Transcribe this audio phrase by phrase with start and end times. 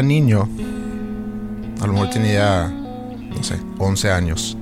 [0.00, 0.48] Era niño,
[1.80, 4.56] a lo mejor tenía, no sé, 11 años,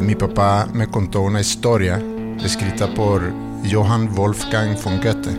[0.00, 2.02] mi papá me contó una historia
[2.42, 3.20] escrita por
[3.70, 5.30] Johann Wolfgang von Goethe.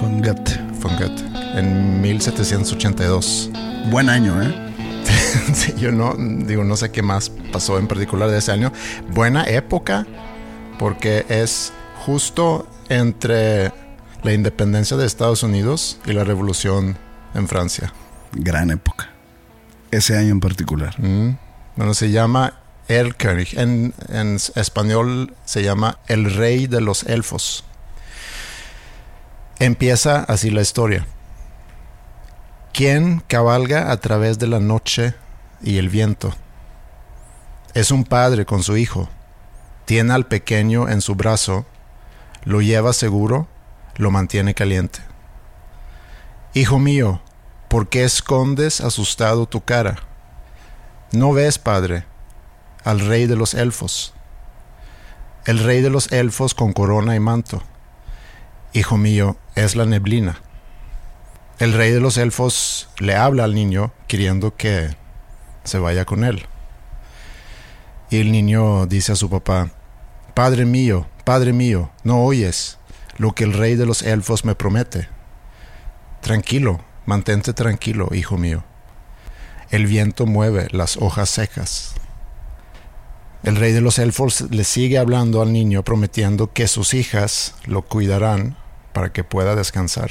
[0.00, 0.58] Von Goethe.
[0.80, 1.22] Von Goethe,
[1.54, 3.50] en 1782.
[3.90, 4.54] Buen año, ¿eh?
[5.76, 8.72] Yo no, digo, no sé qué más pasó en particular de ese año.
[9.10, 10.06] Buena época,
[10.78, 11.74] porque es
[12.06, 13.70] justo entre
[14.22, 16.96] la independencia de Estados Unidos y la revolución
[17.34, 17.92] en Francia.
[18.34, 19.10] Gran época.
[19.90, 20.94] Ese año en particular.
[20.98, 21.36] Mm.
[21.76, 22.54] Bueno, se llama
[22.88, 23.58] Erlkönig.
[23.58, 27.64] En, en español se llama El Rey de los Elfos.
[29.58, 31.06] Empieza así la historia.
[32.72, 35.14] ¿Quién cabalga a través de la noche
[35.62, 36.34] y el viento?
[37.72, 39.08] Es un padre con su hijo.
[39.84, 41.66] Tiene al pequeño en su brazo,
[42.44, 43.46] lo lleva seguro,
[43.96, 45.00] lo mantiene caliente.
[46.52, 47.20] Hijo mío,
[47.68, 49.96] ¿por qué escondes asustado tu cara?
[51.12, 52.04] ¿No ves, padre,
[52.84, 54.14] al rey de los elfos?
[55.46, 57.62] El rey de los elfos con corona y manto.
[58.72, 60.40] Hijo mío, es la neblina.
[61.58, 64.96] El rey de los elfos le habla al niño queriendo que
[65.62, 66.46] se vaya con él.
[68.10, 69.70] Y el niño dice a su papá,
[70.34, 72.78] Padre mío, Padre mío, ¿no oyes
[73.16, 75.08] lo que el rey de los elfos me promete?
[76.20, 78.64] Tranquilo, mantente tranquilo, hijo mío.
[79.70, 81.94] El viento mueve las hojas secas.
[83.42, 87.82] El rey de los elfos le sigue hablando al niño prometiendo que sus hijas lo
[87.82, 88.56] cuidarán
[88.92, 90.10] para que pueda descansar.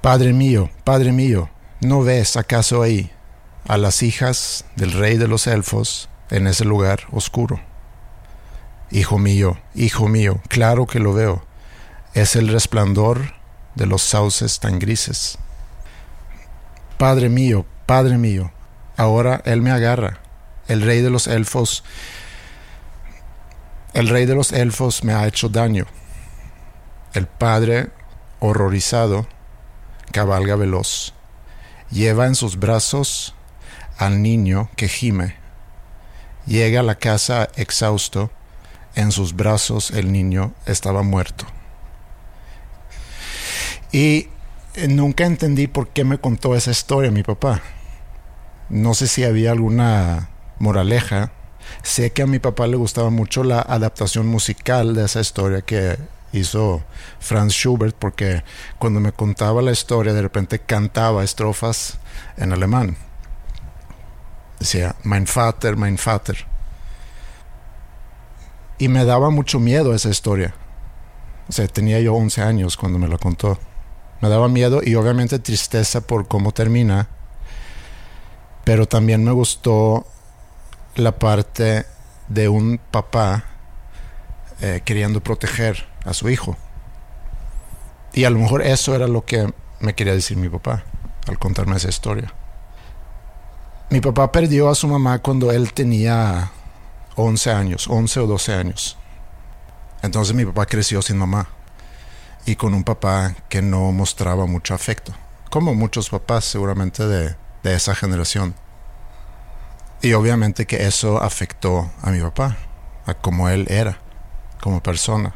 [0.00, 1.50] Padre mío, Padre mío,
[1.80, 3.10] ¿no ves acaso ahí
[3.66, 7.60] a las hijas del rey de los elfos en ese lugar oscuro?
[8.90, 11.44] Hijo mío, hijo mío, claro que lo veo.
[12.14, 13.34] Es el resplandor
[13.74, 15.38] de los sauces tan grises.
[16.98, 18.52] Padre mío, Padre mío,
[18.96, 20.20] ahora Él me agarra.
[20.68, 21.84] El rey de los elfos,
[23.92, 25.86] el rey de los elfos me ha hecho daño.
[27.12, 27.90] El padre,
[28.40, 29.28] horrorizado,
[30.10, 31.12] cabalga veloz.
[31.90, 33.34] Lleva en sus brazos
[33.98, 35.36] al niño que gime.
[36.46, 38.30] Llega a la casa exhausto.
[38.96, 41.46] En sus brazos el niño estaba muerto.
[43.94, 44.26] Y
[44.88, 47.62] nunca entendí por qué me contó esa historia mi papá.
[48.68, 51.30] No sé si había alguna moraleja.
[51.84, 55.96] Sé que a mi papá le gustaba mucho la adaptación musical de esa historia que
[56.32, 56.82] hizo
[57.20, 58.42] Franz Schubert porque
[58.80, 61.98] cuando me contaba la historia de repente cantaba estrofas
[62.36, 62.96] en alemán.
[64.58, 66.44] Decía, mein Vater, mein Vater.
[68.76, 70.52] Y me daba mucho miedo esa historia.
[71.48, 73.56] O sea, tenía yo 11 años cuando me la contó.
[74.20, 77.08] Me daba miedo y obviamente tristeza por cómo termina.
[78.64, 80.06] Pero también me gustó
[80.94, 81.86] la parte
[82.28, 83.44] de un papá
[84.60, 86.56] eh, queriendo proteger a su hijo.
[88.12, 90.84] Y a lo mejor eso era lo que me quería decir mi papá
[91.26, 92.32] al contarme esa historia.
[93.90, 96.50] Mi papá perdió a su mamá cuando él tenía
[97.16, 98.96] 11 años, 11 o 12 años.
[100.02, 101.48] Entonces mi papá creció sin mamá
[102.46, 105.12] y con un papá que no mostraba mucho afecto,
[105.50, 108.54] como muchos papás seguramente de, de esa generación.
[110.02, 112.56] Y obviamente que eso afectó a mi papá,
[113.06, 113.98] a cómo él era
[114.60, 115.34] como persona.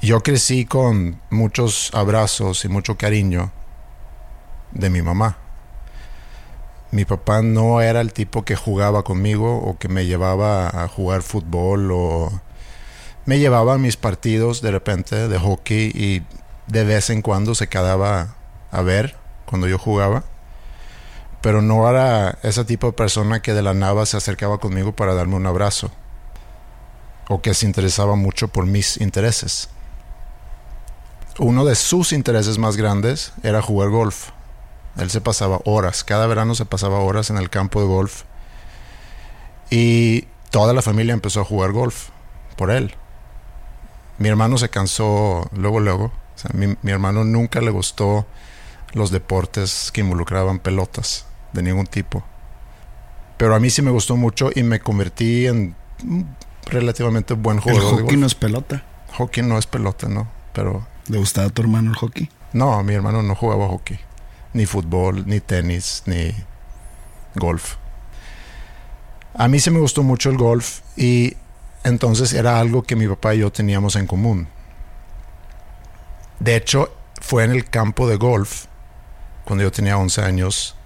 [0.00, 3.50] Yo crecí con muchos abrazos y mucho cariño
[4.70, 5.38] de mi mamá.
[6.92, 11.22] Mi papá no era el tipo que jugaba conmigo o que me llevaba a jugar
[11.22, 12.40] fútbol o
[13.28, 16.22] me llevaba a mis partidos de repente de hockey y
[16.66, 18.36] de vez en cuando se quedaba
[18.70, 20.24] a ver cuando yo jugaba.
[21.42, 25.12] Pero no era ese tipo de persona que de la nada se acercaba conmigo para
[25.12, 25.90] darme un abrazo
[27.28, 29.68] o que se interesaba mucho por mis intereses
[31.38, 34.30] uno de sus intereses más grandes era jugar golf.
[34.96, 38.24] Él se pasaba horas, cada verano se pasaba horas en el campo de golf.
[39.70, 42.08] Y toda la familia empezó a jugar golf
[42.56, 42.96] por él.
[44.18, 46.12] Mi hermano se cansó luego, luego.
[46.52, 48.26] mi, mi hermano nunca le gustó
[48.92, 52.24] los deportes que involucraban pelotas de ningún tipo.
[53.36, 55.76] Pero a mí sí me gustó mucho y me convertí en
[56.66, 58.00] relativamente buen jugador.
[58.00, 58.84] El hockey no es pelota.
[59.16, 60.28] Hockey no es pelota, no.
[60.52, 62.28] Pero ¿Le gustaba a tu hermano el hockey?
[62.52, 63.98] No, mi hermano no jugaba hockey.
[64.52, 66.34] Ni fútbol, ni tenis, ni
[67.34, 67.76] golf.
[69.34, 71.36] A mí sí me gustó mucho el golf y
[71.84, 74.48] entonces era algo que mi papá y yo teníamos en común.
[76.40, 78.66] De hecho, fue en el campo de golf,
[79.44, 80.76] cuando yo tenía 11 años,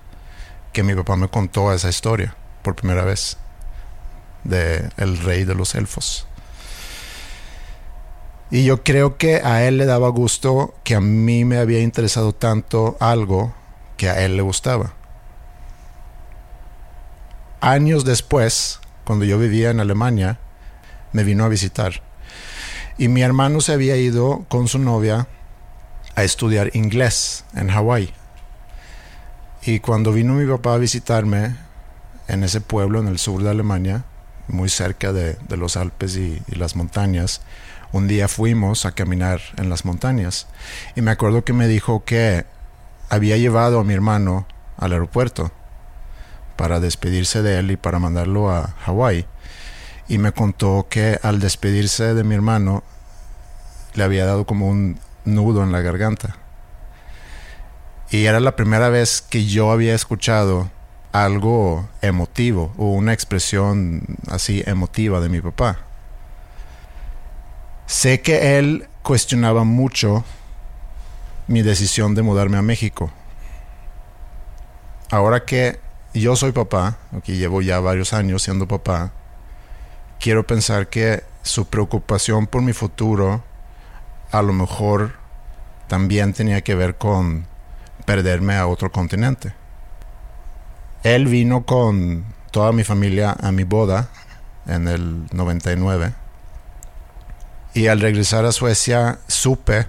[0.73, 3.37] que mi papá me contó esa historia por primera vez
[4.44, 6.27] de el rey de los elfos.
[8.50, 12.35] Y yo creo que a él le daba gusto que a mí me había interesado
[12.35, 13.55] tanto algo
[13.97, 14.93] que a él le gustaba.
[17.61, 20.39] Años después, cuando yo vivía en Alemania,
[21.12, 22.03] me vino a visitar.
[22.99, 25.29] Y mi hermano se había ido con su novia
[26.14, 28.12] a estudiar inglés en Hawái.
[29.64, 31.56] Y cuando vino mi papá a visitarme
[32.29, 34.05] en ese pueblo en el sur de Alemania,
[34.49, 37.43] muy cerca de, los Alpes y las montañas,
[37.93, 40.47] un día fuimos a caminar en las montañas
[40.97, 42.47] y me acuerdo que me dijo que
[43.11, 44.47] había llevado a mi hermano
[44.79, 45.53] al aeropuerto
[46.56, 49.26] para despedirse de él y para mandarlo a Hawái.
[50.09, 52.83] Y me contó que al despedirse de mi hermano
[53.95, 56.37] le había dado como un nudo en la garganta.
[58.11, 60.71] Y era la primera vez que yo había escuchado
[61.13, 65.79] algo emotivo o una expresión así emotiva de mi papá.
[67.87, 70.25] Sé que él cuestionaba mucho
[71.47, 73.11] mi decisión de mudarme a México.
[75.11, 75.79] Ahora que
[76.15, 79.13] yo soy papá, que llevo ya varios años siendo papá,
[80.23, 83.43] quiero pensar que su preocupación por mi futuro
[84.31, 85.15] a lo mejor
[85.89, 87.49] también tenía que ver con
[88.07, 89.53] perderme a otro continente.
[91.03, 94.11] Él vino con toda mi familia a mi boda
[94.67, 96.15] en el 99
[97.75, 99.89] y al regresar a Suecia supe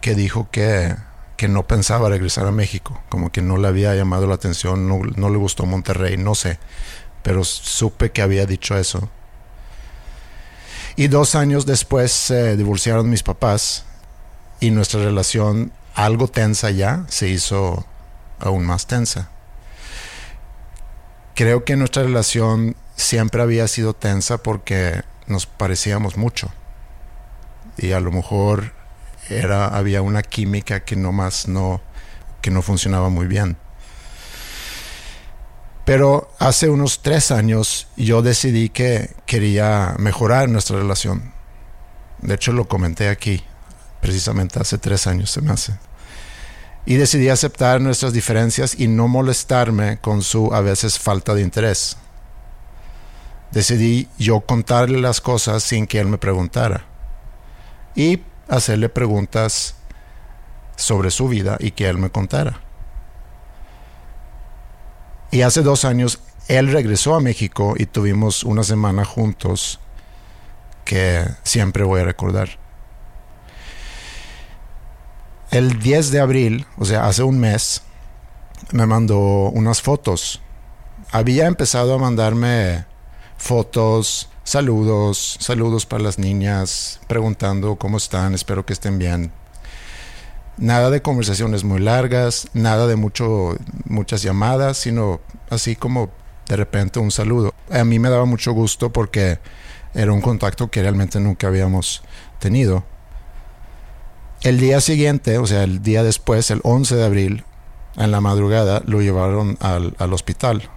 [0.00, 0.96] que dijo que,
[1.36, 5.00] que, no pensaba regresar a México, como que no le había llamado la atención, no,
[5.14, 6.58] no le gustó Monterrey, no sé,
[7.22, 9.10] pero supe que había dicho eso.
[10.96, 13.84] Y dos años después se divorciaron mis papás
[14.60, 17.86] y nuestra relación, algo tensa ya, se hizo
[18.38, 19.30] aún más tensa.
[21.34, 26.52] Creo que nuestra relación siempre había sido tensa porque nos parecíamos mucho
[27.76, 28.72] y a lo mejor
[29.28, 31.80] era había una química que no más no
[32.40, 33.56] que no funcionaba muy bien
[35.84, 41.32] pero hace unos tres años yo decidí que quería mejorar nuestra relación.
[42.20, 43.42] De hecho lo comenté aquí
[44.02, 45.78] precisamente hace tres años se me hace.
[46.84, 51.96] Y decidí aceptar nuestras diferencias y no molestarme con su a veces falta de interés.
[53.52, 56.84] Decidí yo contarle las cosas sin que él me preguntara
[57.94, 59.76] y hacerle preguntas
[60.74, 62.60] sobre su vida y que él me contara.
[65.32, 69.80] Y hace dos años él regresó a México y tuvimos una semana juntos
[70.84, 72.50] que siempre voy a recordar.
[75.50, 77.82] El 10 de abril, o sea, hace un mes,
[78.72, 80.42] me mandó unas fotos.
[81.10, 82.84] Había empezado a mandarme
[83.38, 89.32] fotos saludos, saludos para las niñas, preguntando cómo están, espero que estén bien.
[90.58, 96.10] Nada de conversaciones muy largas, nada de mucho, muchas llamadas, sino así como
[96.48, 97.54] de repente un saludo.
[97.70, 99.38] A mí me daba mucho gusto porque
[99.94, 102.02] era un contacto que realmente nunca habíamos
[102.38, 102.84] tenido.
[104.42, 107.44] El día siguiente, o sea, el día después, el 11 de abril,
[107.96, 110.68] en la madrugada, lo llevaron al, al hospital.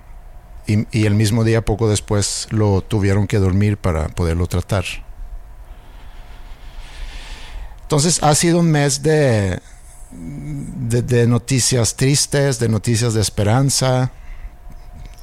[0.68, 4.86] Y, y el mismo día, poco después, lo tuvieron que dormir para poderlo tratar.
[7.86, 9.60] Entonces ha sido un mes de,
[10.12, 14.12] de, de noticias tristes, de noticias de esperanza.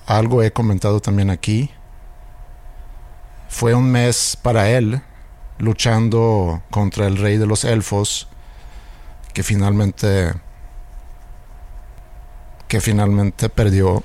[0.07, 1.71] Algo he comentado también aquí.
[3.49, 5.03] Fue un mes para él
[5.59, 8.29] luchando contra el rey de los elfos
[9.35, 10.33] que finalmente
[12.69, 14.03] que finalmente perdió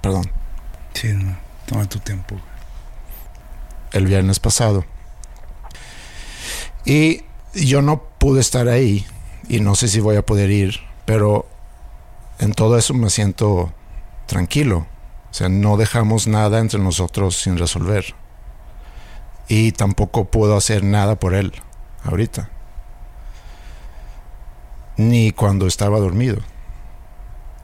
[0.00, 0.30] perdón
[0.94, 2.36] Sí, no, toma tu tiempo.
[3.92, 4.84] el viernes pasado.
[6.84, 7.22] Y
[7.54, 9.06] yo no pude estar ahí
[9.48, 11.46] y no sé si voy a poder ir, pero
[12.38, 13.72] en todo eso me siento
[14.26, 14.86] tranquilo.
[15.30, 18.14] O sea, no dejamos nada entre nosotros sin resolver.
[19.48, 21.52] Y tampoco puedo hacer nada por él
[22.04, 22.50] ahorita.
[24.96, 26.38] Ni cuando estaba dormido.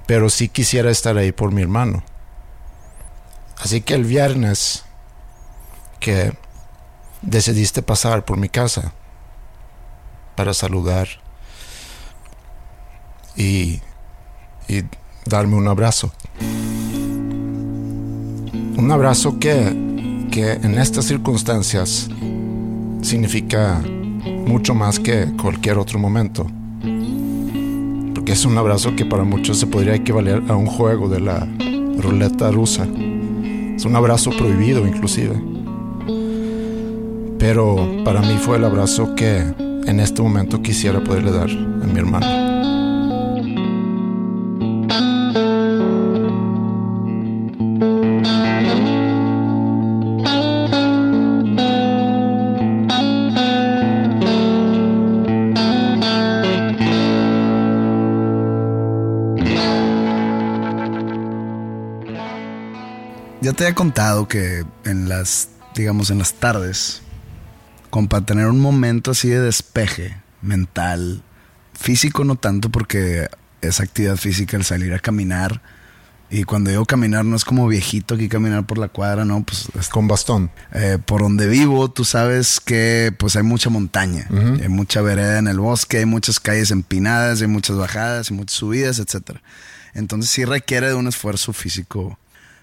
[0.06, 2.02] Pero sí quisiera estar ahí por mi hermano.
[3.58, 4.84] Así que el viernes
[6.00, 6.32] que
[7.22, 8.94] decidiste pasar por mi casa
[10.40, 11.06] para saludar
[13.36, 13.78] y,
[14.68, 14.84] y
[15.26, 16.10] darme un abrazo.
[18.78, 22.08] Un abrazo que, que en estas circunstancias
[23.02, 23.82] significa
[24.46, 26.46] mucho más que cualquier otro momento.
[28.14, 31.46] Porque es un abrazo que para muchos se podría equivaler a un juego de la
[31.98, 32.88] ruleta rusa.
[33.76, 35.38] Es un abrazo prohibido inclusive.
[37.38, 41.98] Pero para mí fue el abrazo que en este momento quisiera poderle dar a mi
[41.98, 42.50] hermano.
[63.42, 67.02] Ya te he contado que en las, digamos, en las tardes,
[67.90, 71.22] como para tener un momento así de despeje mental,
[71.74, 73.28] físico no tanto porque
[73.60, 75.60] es actividad física el salir a caminar.
[76.32, 79.68] Y cuando digo caminar no es como viejito aquí caminar por la cuadra, no, pues
[79.76, 80.52] es Con bastón.
[80.72, 84.28] eh, por donde vivo, tú sabes que pues hay mucha montaña,
[84.62, 88.56] hay mucha vereda en el bosque, hay muchas calles empinadas, hay muchas bajadas, hay muchas
[88.56, 89.42] subidas, etcétera.
[89.92, 92.16] Entonces sí requiere de un esfuerzo físico,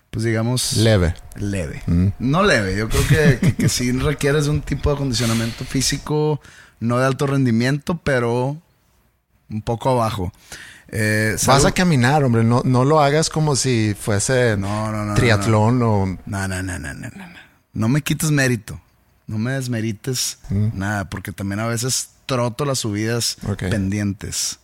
[0.09, 1.15] pues digamos Leve.
[1.35, 1.83] leve.
[2.19, 6.41] No leve, yo creo que, que, que sí requieres un tipo de acondicionamiento físico,
[6.79, 8.57] no de alto rendimiento, pero
[9.49, 10.31] un poco abajo.
[10.89, 12.43] Eh, Vas a caminar, hombre.
[12.43, 16.05] No, no lo hagas como si fuese No, no, no, triatlón o...
[16.25, 17.09] No, no, no, no, no, no.
[17.09, 17.33] No
[17.73, 18.79] No me quites mérito.
[19.25, 24.59] No me desmerites nada, porque también a veces troto las subidas pendientes.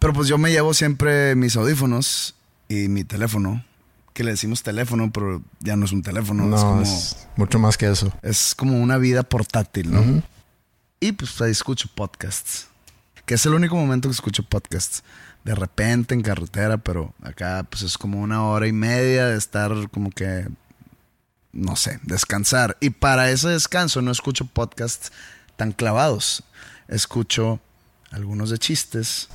[0.00, 2.34] Pero pues yo me llevo siempre mis audífonos
[2.68, 3.64] y mi teléfono,
[4.12, 7.58] que le decimos teléfono, pero ya no es un teléfono, No, es como, es mucho
[7.58, 8.12] más que eso.
[8.22, 10.22] es como una vida portátil, ¿no?
[11.00, 12.68] Y pues ahí escucho podcasts,
[13.26, 15.02] que es el único momento que escucho podcasts.
[15.44, 19.72] De repente en carretera, pero acá pues es como una hora y media de estar
[19.90, 20.46] como que,
[21.52, 22.76] no sé, descansar.
[22.80, 25.10] Y para ese descanso no escucho podcasts
[25.56, 26.44] tan clavados.
[26.86, 27.58] Escucho
[28.12, 29.28] algunos de chistes.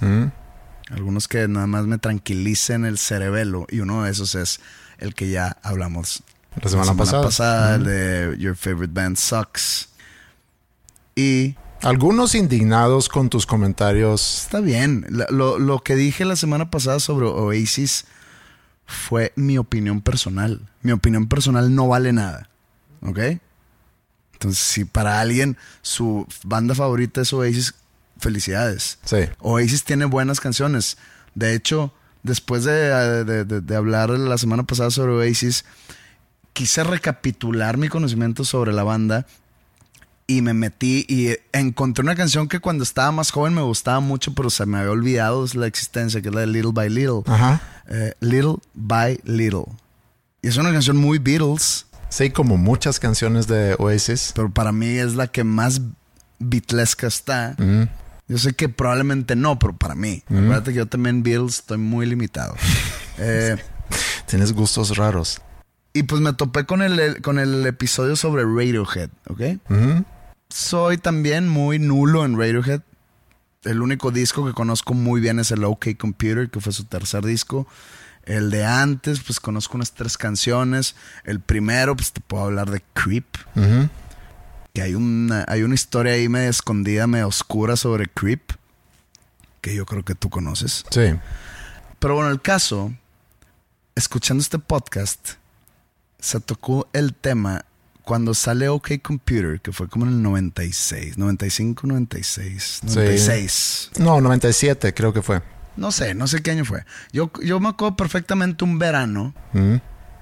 [0.89, 3.65] Algunos que nada más me tranquilicen el cerebelo.
[3.70, 4.60] Y uno de esos es
[5.00, 6.24] el que ya hablamos
[6.62, 7.75] La semana, pasada.
[7.75, 9.89] el de Your Favorite Band Sucks.
[11.15, 14.44] Y Algunos indignados con tus comentarios.
[14.46, 15.06] está bien.
[15.10, 18.06] La- Lo, lo que dije la semana pasada sobre Oasis
[18.86, 20.62] fue mi opinión personal.
[20.82, 22.50] Mi opinión personal no vale nada.
[23.01, 23.20] ¿Ok?
[24.34, 27.74] Entonces, si para alguien su banda favorita es Oasis,
[28.19, 29.00] felicidades.
[29.05, 29.17] Sí.
[29.39, 30.97] Oasis tiene buenas canciones.
[31.36, 31.93] De hecho,
[32.24, 32.74] después de,
[33.24, 35.65] de- de- de hablar la semana pasada sobre Oasis,
[36.53, 39.25] quise recapitular mi conocimiento sobre la banda
[40.29, 44.33] y me metí y encontré una canción que cuando estaba más joven me gustaba mucho,
[44.33, 47.21] pero se me había olvidado es la existencia, que es la de Little by Little.
[47.27, 47.62] Ajá.
[47.88, 49.65] Eh, little by Little.
[50.41, 54.31] Y es una canción muy Beatles, Sí, como muchas canciones de Oasis.
[54.36, 55.81] pero para mí es la que más
[56.39, 57.53] beatlesca está.
[57.57, 57.83] Mm.
[58.27, 60.24] Yo sé que probablemente no, pero para mí.
[60.27, 62.55] Acuérdate que yo también Beatles estoy muy limitado.
[63.19, 63.55] Eh,
[64.27, 65.41] Tienes gustos raros.
[65.91, 69.41] y pues me topé con el, con el episodio sobre Radiohead, ¿ok?
[70.50, 72.81] Soy también muy nulo en Radiohead.
[73.63, 77.25] El único disco que conozco muy bien es el OK Computer, que fue su tercer
[77.25, 77.67] disco.
[78.24, 80.96] El de antes, pues conozco unas tres canciones.
[81.24, 83.25] El primero, pues te puedo hablar de Creep.
[83.55, 83.89] Ujú.
[84.77, 88.51] Que hay una, hay una historia ahí medio escondida, medio oscura sobre Creep,
[89.60, 90.86] que yo creo que tú conoces.
[90.91, 91.15] Sí.
[91.98, 92.93] Pero bueno, el caso,
[93.96, 95.29] escuchando este podcast,
[96.19, 97.65] se tocó el tema
[98.03, 103.91] cuando sale OK Computer, que fue como en el 96, 95, 96, 96.
[103.98, 105.41] No, 97 creo que fue.
[105.75, 106.86] No sé, no sé qué año fue.
[107.12, 109.75] Yo, yo me acuerdo perfectamente un verano Mm.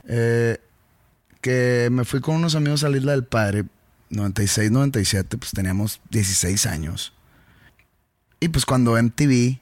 [0.07, 0.61] eh,
[1.41, 3.65] que me fui con unos amigos a la Isla del Padre,
[4.09, 7.13] 96, 97, pues teníamos 16 años.
[8.39, 9.59] Y pues cuando MTV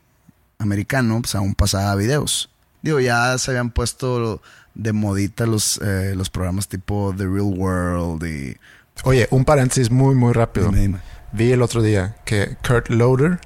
[0.59, 2.49] americano, pues aún pasaba videos.
[2.81, 4.41] Digo, ya se habían puesto
[4.73, 8.57] de modita los, eh, los programas tipo The Real World y...
[9.03, 10.67] Oye, un paréntesis muy, muy rápido.
[10.67, 10.99] Dime, dime.
[11.31, 13.39] Vi el otro día que Kurt Loder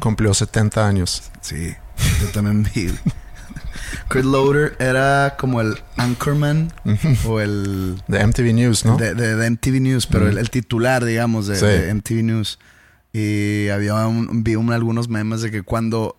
[0.00, 1.30] cumplió 70 años.
[1.40, 1.74] Sí,
[2.22, 2.94] yo también vi.
[4.08, 6.72] Kurt Loder era como el Anchorman
[7.26, 8.00] o el...
[8.06, 8.96] De MTV News, ¿no?
[8.96, 11.66] De, de- de MTV News, pero el, el titular, digamos, de, Sí.
[11.66, 12.58] de MTV News.
[13.12, 16.16] Y había un, vi un- algunos memes de que cuando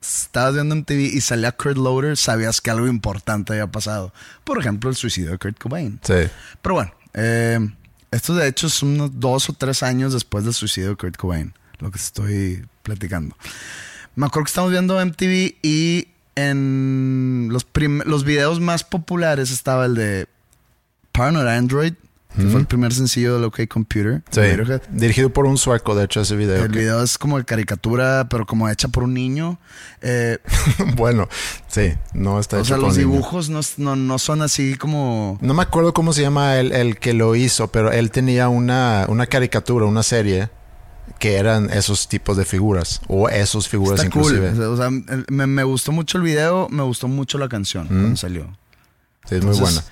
[0.00, 4.12] estabas viendo MTV y salía Kurt Loder, sabías que algo importante había pasado.
[4.44, 6.00] Por ejemplo, el suicidio de Kurt Cobain.
[6.02, 6.14] Sí.
[6.62, 7.58] Pero bueno, eh,
[8.10, 11.52] esto de hecho es unos dos o tres años después del suicidio de Kurt Cobain,
[11.78, 13.36] lo que estoy platicando.
[14.16, 16.07] Me acuerdo que estamos viendo MTV y
[16.46, 20.26] en los, prim- los videos más populares estaba el de
[21.12, 21.92] Paranoid Android,
[22.36, 24.22] que fue el primer sencillo del OK Computer.
[24.30, 24.42] Sí.
[24.42, 24.80] de.
[24.92, 26.62] Dirigido por un sueco, de hecho, ese video.
[26.64, 29.58] El video es como de caricatura, pero como hecha por un niño.
[30.02, 30.38] Eh,
[30.96, 31.28] bueno,
[31.66, 35.38] sí, no está o hecho sea, los dibujos no, no, no son así como...
[35.40, 39.06] No me acuerdo cómo se llama el, el que lo hizo, pero él tenía una,
[39.08, 40.50] una caricatura, una serie
[41.18, 44.34] que eran esos tipos de figuras o esos figuras Está cool.
[44.34, 44.66] inclusive.
[44.66, 44.90] O sea,
[45.28, 48.56] me, me gustó mucho el video, me gustó mucho la canción cuando salió.
[49.28, 49.82] Sí, es muy buena.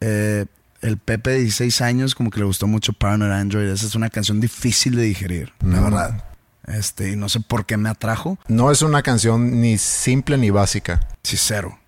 [0.00, 0.46] eh,
[0.82, 3.66] el Pepe de 16 años como que le gustó mucho Paranoid Android.
[3.68, 5.84] Esa es una canción difícil de digerir, la Mm.
[5.84, 6.24] verdad.
[6.66, 8.38] Este, y no sé por qué me atrajo.
[8.48, 11.00] No es una canción ni simple ni básica.
[11.22, 11.78] Sí, cero.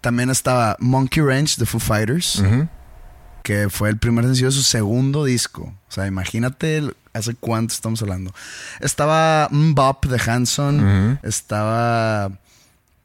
[0.00, 2.68] También estaba Monkey Ranch de Foo Fighters, Ujú.
[3.42, 5.62] Que fue el primer sencillo de su segundo disco.
[5.88, 8.32] O sea, imagínate el- hace cuánto estamos hablando.
[8.80, 11.18] Estaba Mbop de Hanson.
[11.22, 12.30] Estaba.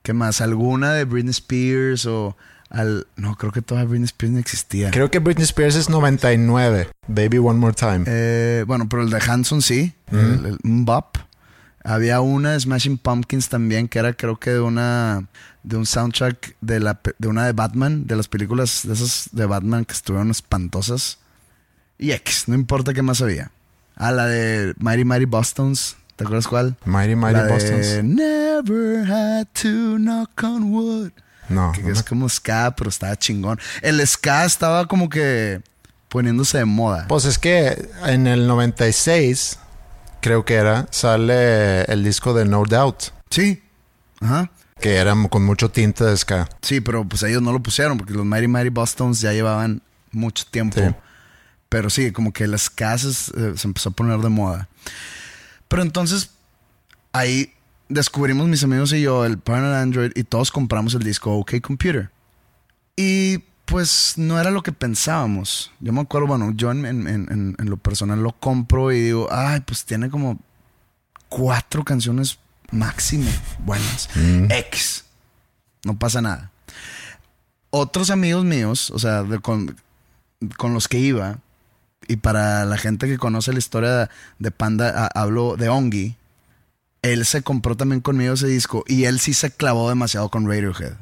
[0.04, 0.42] ¿Qué más?
[0.42, 2.36] ¿Alguna de Britney Spears o
[2.70, 3.08] al.
[3.16, 4.92] No, creo que toda Britney Spears no existía.
[4.92, 6.90] Creo que Britney Spears es 99.
[7.08, 8.04] Baby One More Time.
[8.06, 9.94] Eh, bueno, pero el de Hanson sí.
[10.12, 11.18] El, el Mbop.
[11.84, 15.26] Había una de Smashing Pumpkins también, que era creo que de una.
[15.64, 19.46] De un soundtrack de, la, de una de Batman, de las películas de esas de
[19.46, 21.20] Batman que estuvieron espantosas.
[21.98, 23.50] Y X, no importa qué más había.
[23.96, 25.96] Ah, la de Mighty Mighty Bostons.
[26.18, 26.76] ¿Te acuerdas cuál?
[26.84, 28.04] Mighty Mighty la de Bostons.
[28.04, 31.12] Never had to knock on wood.
[31.48, 33.58] No, Que no es me- como ska, pero estaba chingón.
[33.82, 35.62] El ska estaba como que
[36.10, 37.06] poniéndose de moda.
[37.08, 39.60] Pues es que en el 96,
[40.24, 43.62] creo que era, sale el disco de No Doubt, Sí.
[44.22, 44.50] Ajá.
[44.80, 46.48] que era con mucho tinte de ska.
[46.62, 49.82] Sí, pero pues ellos no lo pusieron porque los Mighty Mighty Bostons ya llevaban
[50.12, 50.80] mucho tiempo.
[50.80, 50.96] Sí.
[51.68, 54.70] Pero sí, como que las casas eh, se empezó a poner de moda.
[55.68, 56.32] Pero entonces
[57.12, 57.54] ahí
[57.90, 62.10] descubrimos mis amigos y yo el Paranoid Android y todos compramos el disco OK Computer.
[62.96, 65.72] Y pues no era lo que pensábamos.
[65.80, 69.28] Yo me acuerdo, bueno, yo en, en- en- en lo personal lo compro y digo,
[69.32, 70.40] ay, pues tiene como
[71.30, 72.40] cuatro canciones
[72.72, 74.10] máximo buenas.
[74.50, 75.06] X.
[75.86, 76.52] No pasa nada.
[77.70, 79.76] Otros amigos míos, o sea, de- con,
[80.58, 81.40] con los que iba,
[82.08, 86.16] y para la gente que conoce la historia de Panda, a- hablo de Ongi,
[87.02, 90.94] él se compró también conmigo ese disco y él sí se clavó demasiado con Radiohead.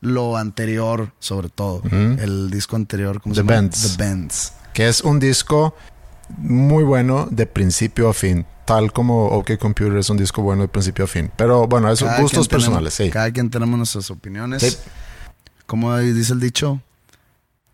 [0.00, 1.82] Lo anterior, sobre todo.
[1.90, 3.70] El disco anterior, ¿cómo The se llama?
[3.70, 4.52] The Bends.
[4.72, 5.74] Que es un disco
[6.36, 8.46] muy bueno de principio a fin.
[8.64, 11.30] Tal como OK Computer es un disco bueno de principio a fin.
[11.36, 13.10] Pero bueno, esos Cada gustos personales, sí.
[13.10, 14.62] Cada quien tenemos nuestras opiniones.
[14.62, 14.76] Sí.
[15.66, 16.80] Como dice el dicho,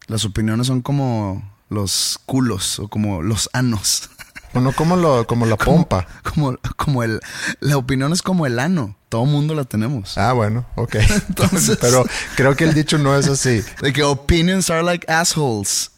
[0.06, 4.10] las opiniones son como los culos o como los anos.
[4.52, 6.06] Bueno, como, lo, como la Como- pompa.
[6.22, 7.20] Como, como el.
[7.60, 8.96] La opinión es como el ano.
[9.08, 10.16] Todo mundo la tenemos.
[10.18, 10.96] Ah, bueno, ok.
[11.28, 12.04] Entonces- Pero
[12.36, 13.62] creo que el dicho no es así.
[13.80, 15.92] De que opinions are like assholes.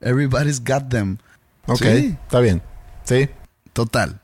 [0.00, 1.18] Everybody's got them.
[1.66, 2.16] Ok, Sí.
[2.24, 2.60] está bien.
[3.04, 3.28] Sí.
[3.72, 4.20] Total.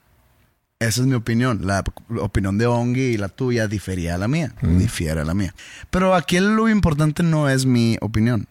[0.80, 1.66] Esa es mi opinión.
[1.66, 1.82] La
[2.20, 4.54] opinión de Ongi y la tuya difería a la mía.
[4.62, 5.52] Difiere a la mía.
[5.90, 8.46] Pero aquí lo importante no es mi opinión.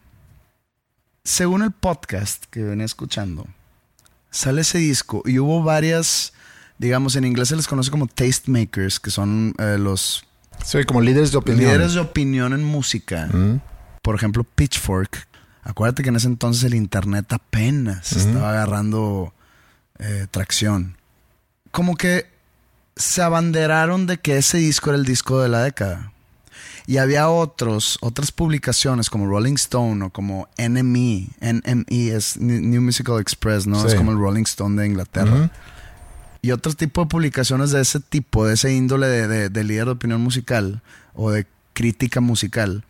[1.24, 3.48] Según el podcast que venía escuchando,
[4.32, 6.34] sale ese disco y hubo varias,
[6.78, 10.24] digamos, en inglés se les conoce como tastemakers, que son eh, los
[10.66, 11.66] Sí, como líderes de opinión.
[11.66, 13.28] líderes de opinión en música.
[13.28, 13.62] Mm.
[14.02, 15.28] Por ejemplo, Pitchfork.
[15.64, 19.34] Acuérdate que en ese entonces el internet apenas estaba agarrando
[20.00, 20.98] eh, Tracción.
[21.72, 22.26] Como que
[22.96, 26.12] se abanderaron de que ese disco era el disco de la década.
[26.86, 31.28] Y había otros, otras publicaciones como Rolling Stone o como NME.
[31.42, 33.86] NME es New Musical Express, ¿no?
[33.86, 35.52] Es como el Rolling Stone de Inglaterra.
[36.42, 39.92] Y otro tipo de publicaciones de ese tipo, de ese índole de, de líder de
[39.92, 40.82] opinión musical
[41.14, 42.86] o de crítica musical,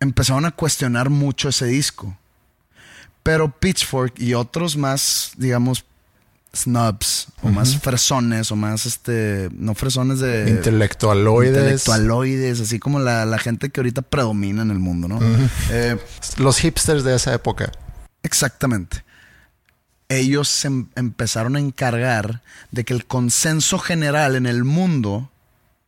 [0.00, 2.16] empezaron a cuestionar mucho ese disco.
[3.22, 5.84] Pero Pitchfork y otros más, digamos,
[6.54, 11.56] snubs o más fresones o más este no fresones de intelectualoides.
[11.56, 15.20] intelectualoides así como la, gente que ahorita predomina en el mundo no
[15.70, 15.96] eh,
[16.38, 17.72] los hipsters de esa época.
[18.22, 19.04] Exactamente.
[20.08, 25.30] Ellos se em, empezaron a encargar de que el consenso general en el mundo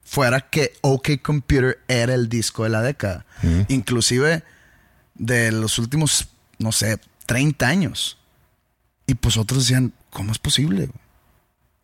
[0.05, 3.27] fuera que OK Computer era el disco de la década.
[3.69, 4.45] Inclusive
[5.15, 8.19] de los últimos no sé 30 años.
[9.07, 10.91] Y pues otros decían ¿cómo es posible?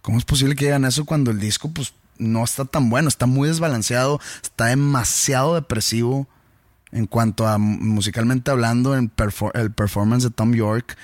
[0.02, 3.08] ¿Cómo es posible que digan eso cuando el disco pues no está tan bueno?
[3.08, 6.28] Está muy desbalanceado, está demasiado depresivo
[6.92, 9.12] en cuanto a musicalmente hablando, en
[9.54, 10.96] el performance de Tom York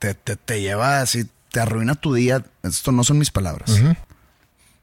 [0.00, 2.44] te, te, lleva así, te arruina tu día.
[2.62, 3.70] Esto no son mis palabras.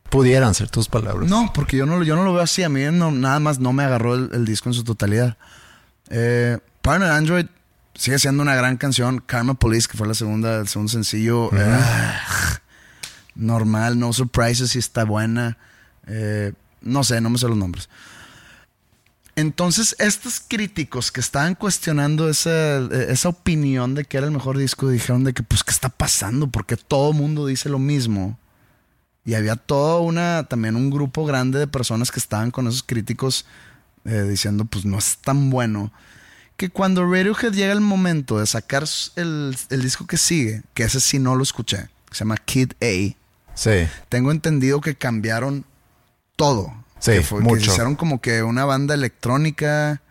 [0.09, 1.29] Pudieran ser tus palabras.
[1.29, 2.63] No, porque yo no, yo no lo veo así.
[2.63, 5.37] A mí no, nada más no me agarró el, disco en su totalidad.
[6.09, 7.47] Eh, Partner Android
[7.97, 9.21] sigue siendo una gran canción.
[9.25, 11.49] Karma Police, que fue la segunda, el segundo sencillo.
[13.35, 15.57] normal, No Surprises, si está buena.
[16.07, 17.89] Eh, no sé, no me sé los nombres.
[19.35, 22.79] Entonces, estos críticos que estaban cuestionando esa,
[23.11, 26.47] esa, opinión de que era el mejor disco, dijeron de que, pues, ¿qué está pasando?
[26.47, 28.39] Porque todo el mundo dice lo mismo.
[29.25, 33.45] Y había todo una, también un grupo grande de personas que estaban con esos críticos
[34.05, 35.91] eh, diciendo, pues, no es tan bueno
[36.57, 38.83] que cuando Radiohead llega el momento de sacar
[39.15, 43.15] el, disco que sigue, que ese sí no lo escuché, se llama Kid A.
[43.53, 43.87] Sí.
[44.09, 45.65] Tengo entendido que cambiaron
[46.35, 46.73] todo.
[46.99, 47.65] Sí, que mucho.
[47.65, 50.01] Que hicieron como que una banda electrónica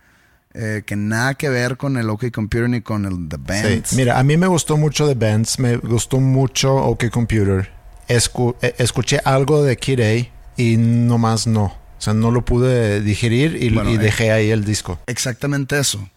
[0.55, 3.91] eh, que nada que ver con el OK Computer ni con el The Bands.
[3.91, 3.97] Sí.
[3.97, 7.71] Mira, a mí me gustó mucho The Bands, me gustó mucho OK Computer.
[8.09, 11.65] Eh, escuché algo de Kid A y nomás no.
[11.65, 15.01] O sea, no lo pude digerir y, y dejé ahí el disco.
[15.07, 16.09] Exactamente eso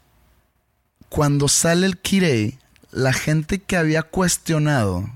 [1.09, 2.57] cuando sale el Kirei,
[2.91, 5.09] la gente que había cuestionado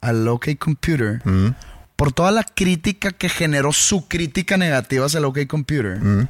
[0.00, 1.54] al OK Computer, mm.
[1.96, 6.28] por toda la crítica que generó su crítica negativa hacia el OK Computer, mm.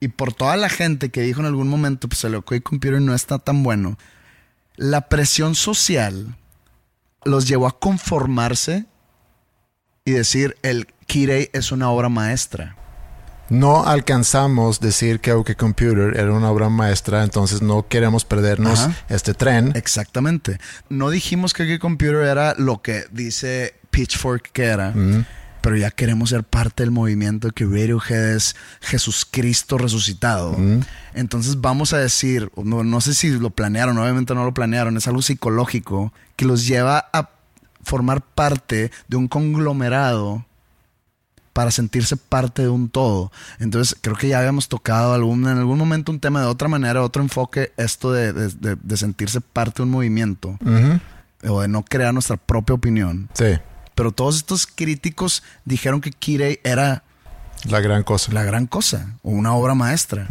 [0.00, 3.14] y por toda la gente que dijo en algún momento, pues el OK Computer no
[3.14, 3.98] está tan bueno,
[4.76, 6.36] la presión social
[7.24, 8.86] los llevó a conformarse
[10.04, 12.76] y decir el Kirei es una obra maestra
[13.50, 19.34] no alcanzamos decir que OK Computer era una obra maestra, entonces no queremos perdernos este
[19.34, 19.72] tren.
[19.74, 20.58] Exactamente.
[20.88, 24.94] No dijimos que OK Computer era lo que dice Pitchfork que era.
[25.60, 30.56] Pero ya queremos ser parte del movimiento que Radiohead es Jesucristo resucitado.
[31.12, 35.06] Entonces vamos a decir, no, no sé si lo planearon, obviamente no lo planearon, es
[35.06, 37.28] algo psicológico que los lleva a
[37.82, 40.46] formar parte de un conglomerado
[41.52, 43.32] para sentirse parte de un todo.
[43.58, 47.02] Entonces, creo que ya habíamos tocado algún, en algún momento un tema de otra manera,
[47.02, 50.58] otro enfoque, esto de, sentirse parte de un movimiento
[51.48, 53.28] o de no crear nuestra propia opinión.
[53.34, 53.58] Sí.
[53.94, 57.02] Pero todos estos críticos dijeron que Kirei era
[57.68, 58.32] la gran cosa.
[58.32, 60.26] La gran cosa, o una obra maestra.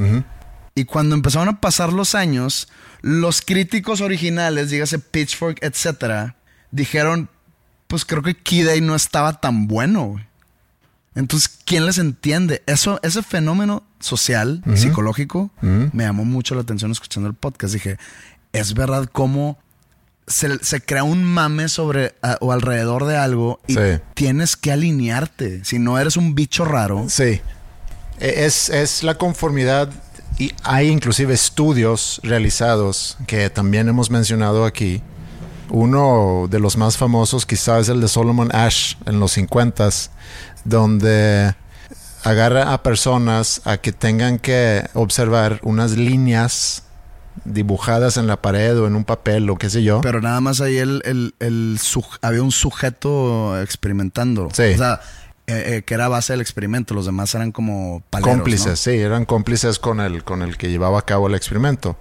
[0.76, 2.70] Y cuando empezaron a pasar los años,
[3.02, 6.36] los críticos originales, dígase Pitchfork, etcétera,
[6.72, 7.30] dijeron,
[7.88, 10.16] pues creo que Kirei no estaba tan bueno.
[11.20, 12.64] Entonces, ¿quién les entiende?
[12.66, 17.74] Eso, ese fenómeno social, psicológico, me llamó mucho la atención escuchando el podcast.
[17.74, 17.98] Dije,
[18.54, 19.58] es verdad cómo
[20.28, 23.76] se, crea un mame sobre o alrededor de algo y
[24.14, 25.66] tienes que alinearte.
[25.66, 27.06] Si no eres un bicho raro.
[27.10, 27.42] Sí.
[28.20, 29.90] E, es, es la conformidad
[30.38, 35.02] y hay inclusive estudios realizados que también hemos mencionado aquí.
[35.70, 40.10] Uno de los más famosos quizás es el de Solomon Ash en los 50s,
[40.64, 41.56] donde
[42.24, 46.84] agarra a personas a que tengan que observar unas líneas
[47.46, 50.02] dibujadas en la pared o en un papel o qué sé yo.
[50.02, 51.02] Pero nada más ahí el,
[51.40, 51.80] el,
[52.22, 54.50] había un sujeto experimentando.
[54.52, 54.74] Sí.
[54.74, 55.02] O sea,
[55.48, 56.94] eh, eh, que era base del experimento.
[56.94, 61.02] Los demás eran como cómplices, sí, eran cómplices con el, con el que llevaba a
[61.04, 61.98] cabo el experimento.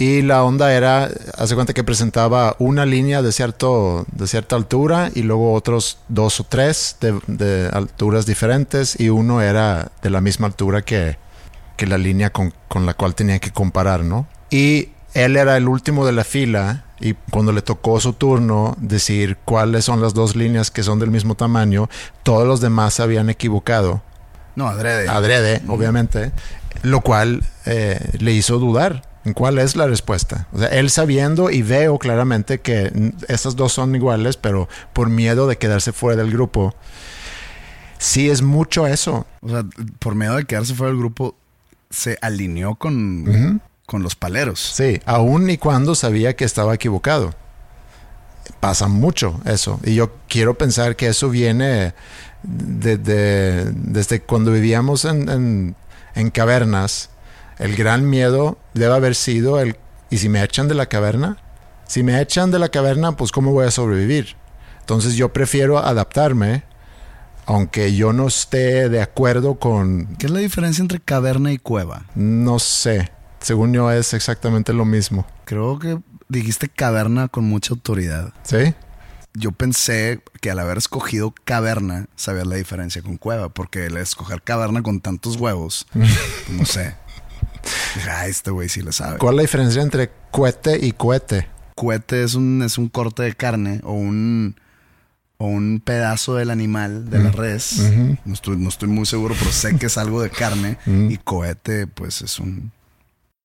[0.00, 5.10] Y la onda era, hace cuenta que presentaba una línea de, cierto, de cierta altura
[5.14, 10.46] y luego otros dos o tres de, alturas diferentes y uno era de la misma
[10.46, 11.18] altura que,
[11.80, 12.54] la línea con,
[12.86, 14.26] la cual tenía que comparar, ¿no?
[14.48, 19.36] Y él era el último de la fila Y cuando le tocó su turno decir
[19.44, 21.90] cuáles son las dos líneas que son del mismo tamaño,
[22.22, 24.00] todos los demás se habían equivocado.
[24.56, 25.10] No, adrede.
[25.10, 26.32] Adrede, obviamente.
[26.82, 30.46] Lo cual eh, le hizo dudar cuál es la respuesta.
[30.52, 35.46] O sea, él sabiendo y veo claramente que estas dos son iguales, pero por miedo
[35.46, 36.74] de quedarse fuera del grupo.
[37.98, 39.26] Sí, es mucho eso.
[39.42, 39.64] O sea,
[39.98, 41.36] por miedo de quedarse fuera del grupo,
[41.90, 44.58] se alineó con, con los paleros.
[44.60, 47.34] Sí, aun y cuando sabía que estaba equivocado.
[48.60, 49.80] Pasa mucho eso.
[49.84, 51.94] Y yo quiero pensar que eso viene
[52.42, 55.76] de- de- desde cuando vivíamos en, en-
[56.14, 57.10] en cavernas.
[57.60, 59.76] El gran miedo debe haber sido el,
[60.08, 61.36] ¿y si me echan de la caverna?
[61.86, 64.34] Si me echan de la caverna, pues ¿cómo voy a sobrevivir?
[64.80, 66.64] Entonces yo prefiero adaptarme,
[67.44, 72.06] aunque yo no esté de acuerdo con, ¿Qué es la diferencia entre caverna y cueva?
[72.14, 75.26] no sé, según yo es exactamente lo mismo.
[75.44, 75.98] Creo que
[76.30, 78.32] dijiste caverna con mucha autoridad.
[78.42, 78.74] ¿Sí?
[79.34, 84.40] Yo pensé que al haber escogido caverna, sabías la diferencia con cueva, porque el escoger
[84.40, 86.10] caverna con tantos huevos, pues,
[86.48, 86.94] no sé.
[88.10, 89.18] Ah, este güey sí le sabe.
[89.18, 91.48] ¿Cuál es la diferencia entre cohete y cohete?
[91.74, 94.56] Cohete es un, es un corte de carne o un,
[95.38, 97.78] o un pedazo del animal, de la res.
[98.24, 100.76] no, estoy, no estoy muy seguro, pero sé que es algo de carne.
[100.86, 102.70] Y cohete, pues es un,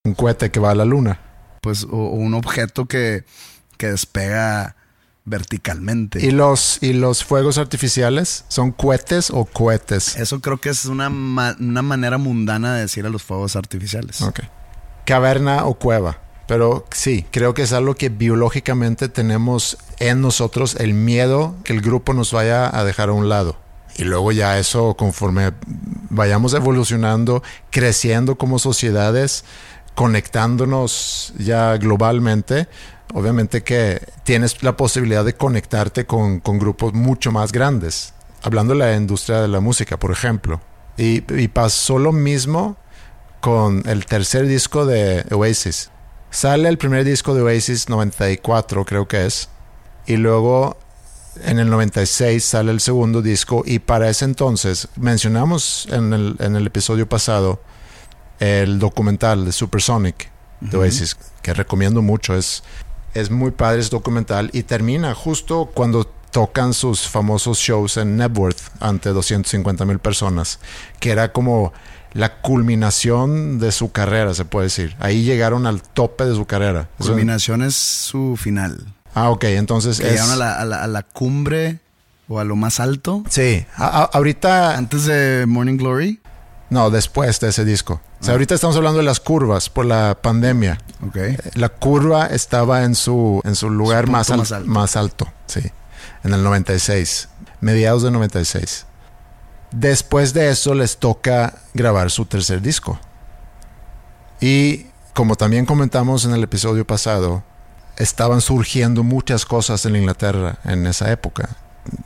[0.04, 1.20] Un cohete que va a la luna.
[1.62, 3.24] pues, o, o un objeto que,
[3.78, 4.76] que despega
[5.26, 6.26] verticalmente.
[6.26, 10.16] ¿Y los, ¿Y los fuegos artificiales son cohetes o cohetes?
[10.16, 14.22] Eso creo que es una, ma- una manera mundana de decir a los fuegos artificiales.
[14.22, 14.42] Ok.
[15.06, 16.20] Caverna o cueva.
[16.48, 21.82] Pero sí, creo que es algo que biológicamente tenemos en nosotros el miedo que el
[21.82, 23.58] grupo nos vaya a dejar a un lado.
[23.98, 25.54] Y luego ya eso, conforme
[26.10, 29.44] vayamos evolucionando, creciendo como sociedades,
[29.96, 32.68] conectándonos ya globalmente,
[33.14, 38.14] obviamente que tienes la posibilidad de conectarte con, con grupos mucho más grandes.
[38.44, 40.62] Hablando de la industria de la música, por ejemplo.
[40.98, 42.78] Y, y pasó lo mismo
[43.42, 45.92] con el tercer disco de Oasis.
[46.30, 49.50] Sale el primer disco de Oasis, 94 creo que es.
[50.06, 50.78] Y luego
[51.44, 56.56] en el 96 sale el segundo disco y para ese entonces mencionamos en el, en
[56.56, 57.62] el episodio pasado
[58.40, 60.30] el documental de Supersonic
[60.62, 62.36] de Oasis, que recomiendo mucho.
[62.36, 62.64] Es,
[63.16, 68.60] es muy padre ese documental y termina justo cuando tocan sus famosos shows en Nebworth
[68.82, 70.60] ante 250 mil personas,
[71.00, 71.72] que era como
[72.14, 74.96] la culminación de su carrera, se puede decir.
[75.00, 76.90] Ahí llegaron al tope de su carrera.
[77.00, 78.86] Es Culminación es su final.
[79.14, 80.12] Ah, ok, entonces Que es...
[80.14, 81.80] llegaron a la, a la- a la cumbre
[82.28, 83.24] o a lo más alto.
[83.30, 84.78] Sí, a- ahorita...
[84.78, 86.20] Antes de Morning Glory.
[86.70, 88.02] No, después de ese disco.
[88.26, 90.80] Sea, ahorita estamos hablando de las curvas por la pandemia.
[91.54, 94.70] La curva estaba en su, en su lugar Su más, punto al- más alto.
[94.72, 95.72] más alto, sí,
[96.24, 97.30] en el 96,
[97.62, 98.86] mediados del 96.
[99.72, 103.00] Después de eso les toca grabar su tercer disco.
[104.40, 107.44] Y como también comentamos en el episodio pasado,
[107.98, 111.50] estaban surgiendo muchas cosas en Inglaterra en esa época.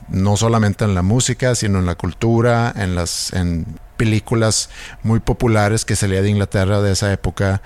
[0.08, 3.66] No solamente en la música, sino en la cultura, en las en
[3.96, 4.70] películas
[5.02, 7.60] muy populares que salía de Inglaterra de esa época.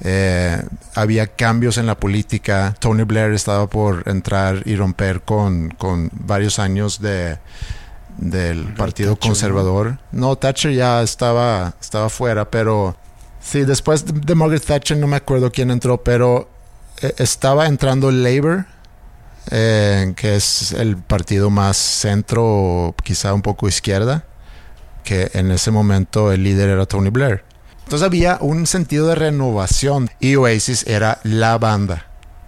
[0.00, 0.62] Eh,
[0.94, 2.74] había cambios en la política.
[2.78, 7.38] Tony Blair estaba por entrar y romper con, con varios años de,
[8.18, 9.98] del Partido Thatcher, Conservador.
[10.12, 10.36] ¿no?
[10.36, 12.96] Thatcher ya estaba, estaba fuera, pero
[13.40, 16.48] sí, después de, Margaret Thatcher no me acuerdo quién entró, pero
[17.02, 18.66] eh, estaba entrando el Labour,
[19.50, 24.24] eh, que es el partido más centro, o quizá un poco izquierda,
[25.04, 27.44] que en ese momento el líder era Tony Blair.
[27.84, 32.06] Entonces había un sentido de renovación y Oasis era la banda.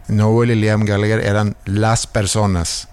[0.08, 2.88] Noel y Liam Gallagher eran las personas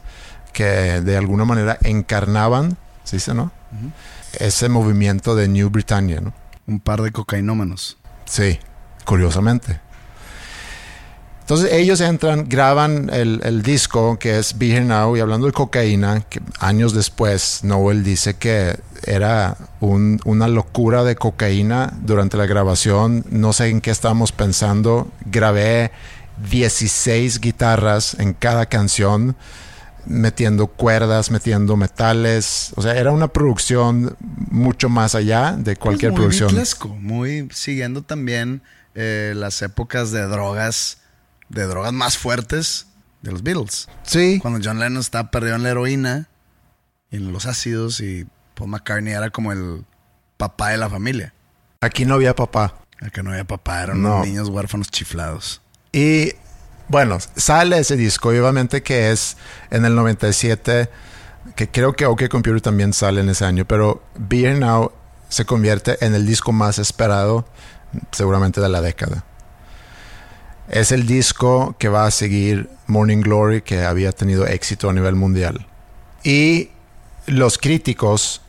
[0.51, 3.51] que de alguna manera encarnaban, ¿sí dice, no?
[4.39, 6.33] Ese movimiento de New Britannia, ¿no?
[6.67, 7.97] Un par de cocainómanos.
[8.25, 8.59] Sí,
[9.05, 9.79] curiosamente.
[11.43, 15.51] Entonces ellos entran, graban el, el disco que es Be Here Now y hablando de
[15.51, 22.45] cocaína, que años después Noel dice que era un- una locura de cocaína durante la
[22.45, 25.91] grabación, no sé en qué estábamos pensando, grabé
[26.49, 29.35] 16 guitarras en cada canción,
[30.05, 34.15] metiendo cuerdas, metiendo metales, o sea, era una producción
[34.49, 36.49] mucho más allá de cualquier muy producción.
[36.99, 38.61] Muy siguiendo también
[38.95, 40.97] eh, las épocas de drogas,
[41.49, 42.87] de drogas más fuertes
[43.21, 43.87] de los Beatles.
[44.03, 46.29] Sí, Cuando John Lennon estaba perdido en la heroína,
[47.09, 48.25] y en los ácidos, y
[48.55, 49.85] Paul McCartney era como el
[50.37, 51.33] papá de la familia.
[51.81, 52.75] aquí no había papá.
[53.11, 54.15] Que no había papá, eran No.
[54.15, 55.61] unos niños huérfanos chiflados.
[55.91, 56.31] Y
[56.89, 59.37] Bueno, sale ese disco, y obviamente que es
[59.71, 60.89] en el 97,
[61.55, 64.91] que creo que OK Computer también sale en ese año, pero Be Here Now
[65.29, 67.45] se convierte en el disco más esperado
[68.11, 69.23] seguramente de la década.
[70.69, 75.15] Es el disco que va a seguir Morning Glory, que había tenido éxito a nivel
[75.15, 75.67] mundial.
[76.23, 76.69] Y
[77.27, 78.41] los críticos,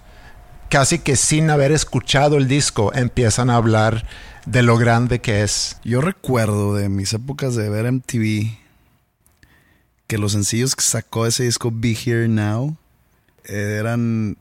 [0.69, 4.07] casi que sin haber escuchado el disco, empiezan a hablar
[4.47, 5.79] de lo grande que es.
[5.85, 8.59] Yo recuerdo de mis épocas de ver MTV
[10.07, 12.77] que los sencillos que sacó ese disco Be Here Now
[13.45, 14.37] eran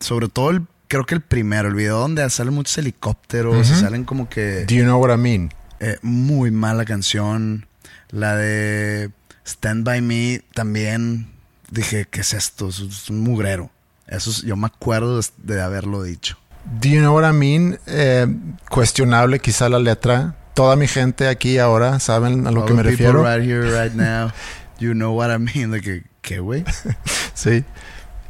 [0.00, 4.04] sobre todo el creo que el primero, el video donde salen muchos helicópteros y salen
[4.04, 5.50] como que Do you know what I mean?
[5.80, 7.66] Eh, muy mala canción.
[8.10, 9.10] La de
[9.46, 11.32] Stand By Me también
[11.70, 12.68] dije, ¿qué es esto?
[12.68, 13.70] Es, un mugrero.
[14.06, 16.36] Eso es- yo me acuerdo de, haberlo dicho.
[16.80, 17.78] Do you know what I mean?
[17.86, 18.26] Eh,
[18.70, 20.36] cuestionable quizá la letra.
[20.54, 23.22] Toda mi gente aquí ahora saben a lo All que me refiero.
[23.24, 24.30] right here, right now.
[24.78, 25.80] You know what I mean.
[25.80, 26.64] Que, ¿qué, güey?
[27.34, 27.64] Sí,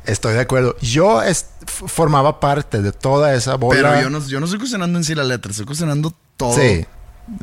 [0.06, 0.76] estoy de acuerdo.
[0.80, 1.20] Yo
[1.66, 3.80] formaba parte de toda esa bola.
[3.80, 6.54] Pero yo no, yo no estoy cuestionando en sí la letra, estoy cuestionando todo.
[6.56, 6.86] Sí,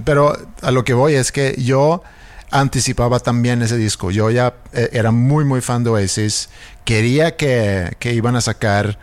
[0.03, 2.03] pero a lo que voy es que yo
[2.51, 4.11] anticipaba también ese disco.
[4.11, 6.49] Yo ya eh, era muy, muy fan de Oasis.
[6.85, 8.99] Quería que, que iban a sacar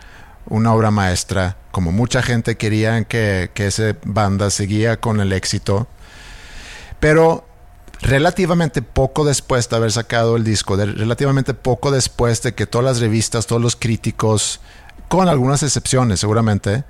[0.46, 1.56] una obra maestra.
[1.70, 5.88] Como mucha gente quería que, que esa banda seguía con el éxito.
[7.00, 7.46] Pero
[8.00, 13.00] relativamente poco después de haber sacado el disco, relativamente poco después de que todas las
[13.00, 14.60] revistas, todos los críticos,
[15.08, 16.84] con algunas excepciones seguramente,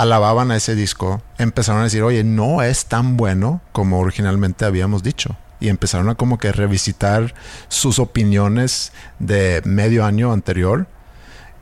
[0.00, 5.02] alababan a ese disco, empezaron a decir, oye, no es tan bueno como originalmente habíamos
[5.02, 5.36] dicho.
[5.60, 7.34] Y empezaron a como que revisitar
[7.68, 10.86] sus opiniones de medio año anterior.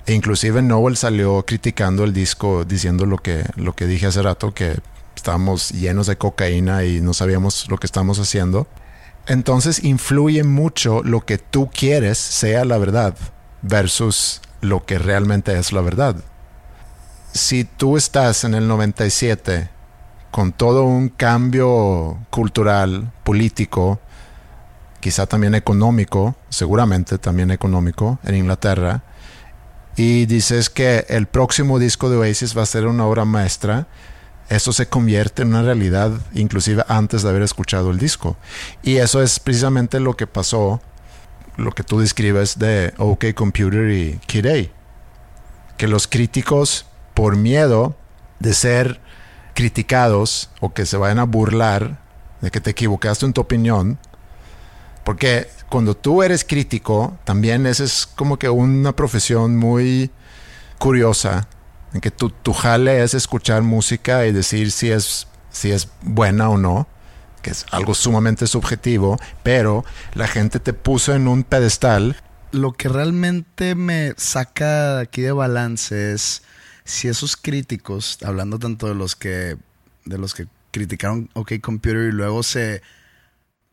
[0.07, 4.55] E inclusive Noel salió criticando el disco, diciendo lo que, lo que dije hace rato,
[4.55, 4.79] que
[5.17, 8.69] estábamos llenos de cocaína y no sabíamos lo que estamos haciendo.
[9.27, 13.17] Entonces influye mucho lo que tú quieres sea la verdad
[13.63, 16.15] versus lo que realmente es la verdad
[17.33, 19.71] si tú estás en el 97
[20.31, 24.01] con todo un cambio cultural, político,
[25.01, 29.03] quizá también económico, seguramente también económico en Inglaterra,
[29.97, 33.89] y dices que el próximo disco de Oasis va a ser una obra maestra,
[34.49, 38.37] eso se convierte en una realidad inclusive antes de haber escuchado el disco.
[38.83, 40.81] Y eso es precisamente lo que pasó,
[41.57, 44.69] lo que tú describes de OK Computer y Kid A.
[45.77, 46.88] Que los críticos
[47.19, 47.97] por miedo
[48.39, 49.01] de ser
[49.53, 52.01] criticados o que se vayan a burlar
[52.41, 53.99] de que te equivocaste en tu opinión,
[55.03, 60.13] porque cuando tú eres crítico, también esa es como que una profesión muy
[60.79, 61.49] curiosa,
[61.93, 66.51] en que tu, tu jale es escuchar música y decir si es, si es buena
[66.51, 66.87] o no,
[67.43, 72.15] que es algo sumamente subjetivo, pero la gente te puso en un pedestal.
[72.53, 76.43] Lo que realmente me saca aquí de balance es
[76.89, 79.59] si esos críticos, hablando tanto de los que
[80.07, 82.81] de los que criticaron OK Computer y luego se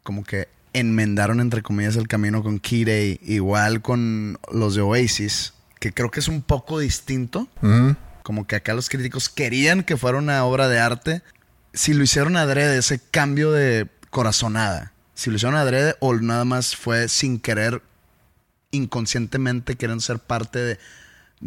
[0.03, 2.91] como que enmendaron entre comillas el camino con A,
[3.25, 7.47] igual con los de Oasis, que creo que es un poco distinto.
[8.21, 11.21] Como que acá los críticos querían que fuera una obra de arte.
[11.73, 14.91] Si lo hicieron adrede, ese cambio de corazonada.
[15.13, 17.81] Si lo hicieron adrede o nada más fue sin querer,
[18.71, 20.79] inconscientemente quieren ser parte de,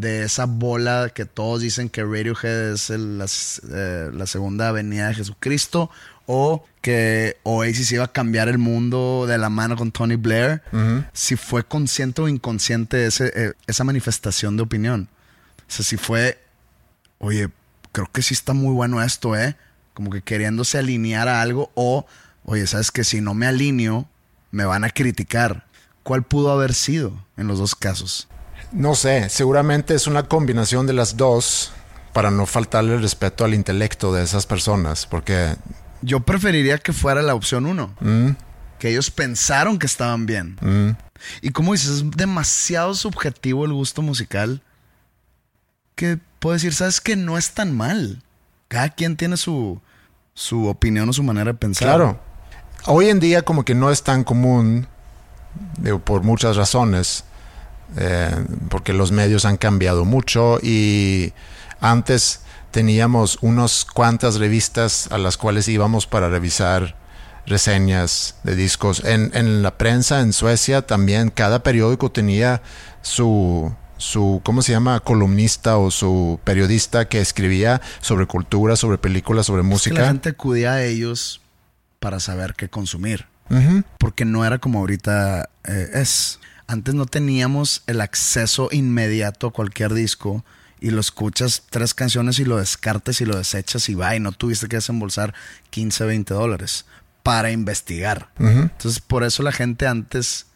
[0.00, 5.08] de esa bola que todos dicen que Radiohead es el- las- eh, la segunda venida
[5.08, 5.90] de Jesucristo
[6.26, 10.62] o que Oasis iba a cambiar el mundo de la mano con Tony Blair.
[11.12, 15.08] Si fue consciente o inconsciente ese, eh, esa manifestación de opinión.
[15.60, 16.38] O sea, si fue
[17.18, 17.48] oye,
[17.90, 19.56] creo que sí está muy bueno esto, ¿eh?
[19.94, 22.06] Como que queriéndose alinear a algo o,
[22.44, 24.08] oye, sabes que si no me alineo,
[24.52, 25.66] me van a criticar.
[26.04, 28.28] ¿Cuál pudo haber sido en los dos casos?
[28.72, 31.72] No sé, seguramente es una combinación de las dos
[32.12, 35.56] para no faltarle el respeto al intelecto de esas personas, porque
[36.02, 37.94] Yo preferiría que fuera la opción uno.
[38.00, 38.30] mm,
[38.78, 40.56] Que ellos pensaron que estaban bien.
[40.60, 40.90] mm,
[41.42, 44.62] Y como dices, es demasiado subjetivo el gusto musical
[45.96, 48.22] que puedo decir, sabes que no es tan mal.
[48.68, 49.80] Cada quien tiene su,
[50.34, 51.88] su opinión o su manera de pensar.
[51.88, 52.20] claro,
[52.86, 54.86] hoy en día como que no es tan común,
[55.78, 57.24] digo, por muchas razones,
[57.96, 58.34] eh,
[58.68, 61.32] porque los medios han cambiado mucho y
[61.80, 66.96] antes teníamos unas cuantas revistas a las cuales íbamos para revisar
[67.46, 69.02] reseñas de discos.
[69.04, 72.60] En, en la prensa en Suecia también cada periódico tenía
[73.00, 75.00] su, su, ¿cómo se llama?
[75.00, 80.00] Columnista o su periodista que escribía sobre cultura, sobre películas, sobre Es que música.
[80.02, 81.40] la gente acudía a ellos
[82.00, 83.26] para saber qué consumir.
[83.98, 86.38] porque no era como ahorita eh, es.
[86.68, 90.44] Antes no teníamos el acceso inmediato a cualquier disco
[90.80, 94.32] y lo escuchas tres canciones y lo descartes y lo desechas y va y no
[94.32, 95.32] tuviste que desembolsar
[95.70, 96.84] 15, 20 dólares
[97.22, 98.28] para investigar.
[98.38, 100.46] Entonces por eso la gente antes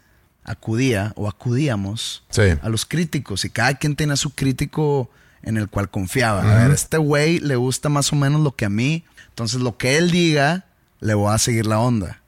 [0.43, 2.23] acudía o acudíamos
[2.61, 5.09] a los críticos y cada quien tenía su crítico
[5.41, 6.41] en el cual confiaba.
[6.41, 9.77] A ver, este güey le gusta más o menos lo que a mí, entonces lo
[9.77, 10.67] que él diga
[10.99, 12.21] le voy a seguir la onda.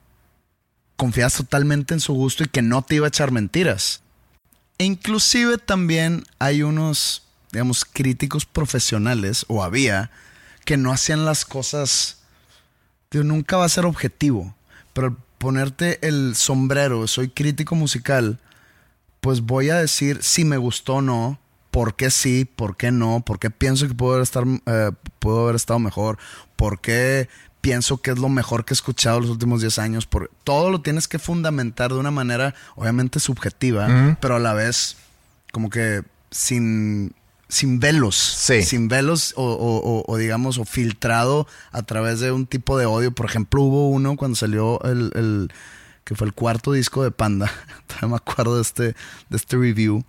[0.96, 4.02] Confías totalmente en su gusto y que no te iba a echar mentiras.
[4.78, 7.22] E inclusive también hay unos,
[7.52, 10.10] digamos, críticos profesionales, o había,
[10.64, 12.18] que no hacían las cosas,
[13.08, 14.54] tío, nunca va a ser objetivo,
[14.92, 18.38] pero ponerte el sombrero, soy crítico musical,
[19.20, 21.38] pues voy a decir si me gustó o no,
[21.70, 25.42] por qué sí, por qué no, por qué pienso que puedo haber, estar, eh, puedo
[25.42, 26.18] haber estado mejor,
[26.56, 27.28] por qué
[27.66, 30.06] pienso que es lo mejor que he escuchado los últimos 10 años.
[30.06, 34.96] Por, todo lo tienes que fundamentar de una manera, obviamente subjetiva, pero a la vez
[35.50, 37.12] como que sin,
[37.48, 38.14] sin velos.
[38.62, 43.10] Sin velos o, digamos, o filtrado a través de un tipo de odio.
[43.10, 45.50] Por ejemplo, hubo uno cuando salió el,
[46.04, 47.50] que fue el cuarto disco de Panda.
[47.88, 50.04] Todavía me acuerdo de este, de este review.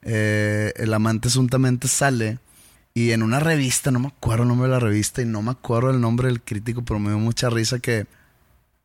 [0.00, 2.38] Eh, el amante suntamente sale
[2.94, 5.52] y en una revista, no me acuerdo el nombre de la revista y no me
[5.52, 8.06] acuerdo el nombre del crítico, pero me dio mucha risa que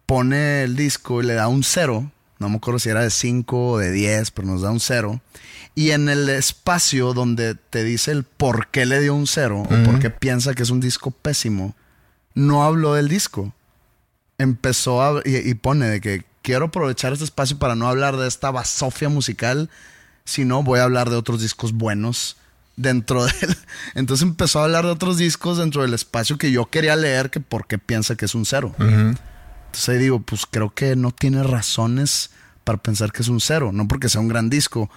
[0.06, 2.12] pone el disco y le da un cero.
[2.39, 5.22] No me acuerdo si era de 5 o de 10, pero nos da un cero.
[5.76, 9.84] Y en el espacio donde te dice el por qué le dio un cero o
[9.84, 11.76] por qué piensa que es un disco pésimo,
[12.36, 13.54] no habló del disco.
[14.38, 18.28] Empezó a, y, y, pone de que quiero aprovechar este espacio para no hablar de
[18.28, 19.70] esta basofia musical,
[20.26, 22.38] sino voy a hablar de otros discos buenos
[22.76, 23.57] dentro de él.
[23.95, 27.39] Entonces empezó a hablar de otros discos dentro del espacio que yo quería leer, que
[27.39, 28.74] porque piensa que es un cero.
[28.80, 32.32] Entonces ahí digo, pues creo que no tiene razones
[32.63, 34.89] para pensar que es un cero, no porque sea un gran disco.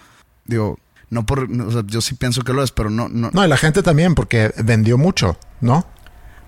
[0.44, 0.78] Digo,
[1.10, 3.30] no por, o sea, yo sí pienso que lo es, pero no, no.
[3.32, 5.86] No, y la gente también, porque vendió mucho, ¿no?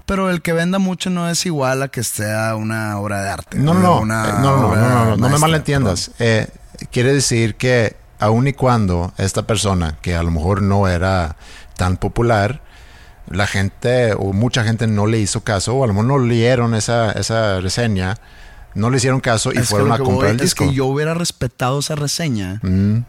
[0.07, 3.59] Pero el que venda mucho no es igual a que sea una obra de arte.
[3.59, 6.13] No, no, no, no, no, no, me malentiendas.
[6.19, 6.49] Eh,
[6.91, 11.37] quiere decir que aun y cuando esta persona, que a lo mejor no era
[11.77, 12.63] tan popular,
[13.31, 16.75] la gente o mucha gente no le hizo caso, o a lo mejor no leyeron
[16.75, 18.17] esa, esa reseña,
[18.75, 20.65] no le hicieron caso y fueron a comprar el disco.
[20.65, 23.05] Es que yo hubiera respetado esa reseña mm.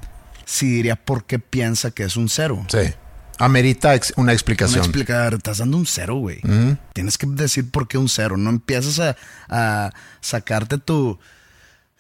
[0.45, 2.65] si diría por qué piensa que es un cero.
[2.67, 2.93] Sí.
[3.37, 4.79] Amerita una explicación.
[4.79, 6.39] Una explicar, estás dando un cero, güey.
[6.43, 6.77] Mm.
[6.93, 8.35] Tienes que decir por qué un cero.
[8.35, 9.15] No empiezas a,
[9.47, 11.17] a sacarte tu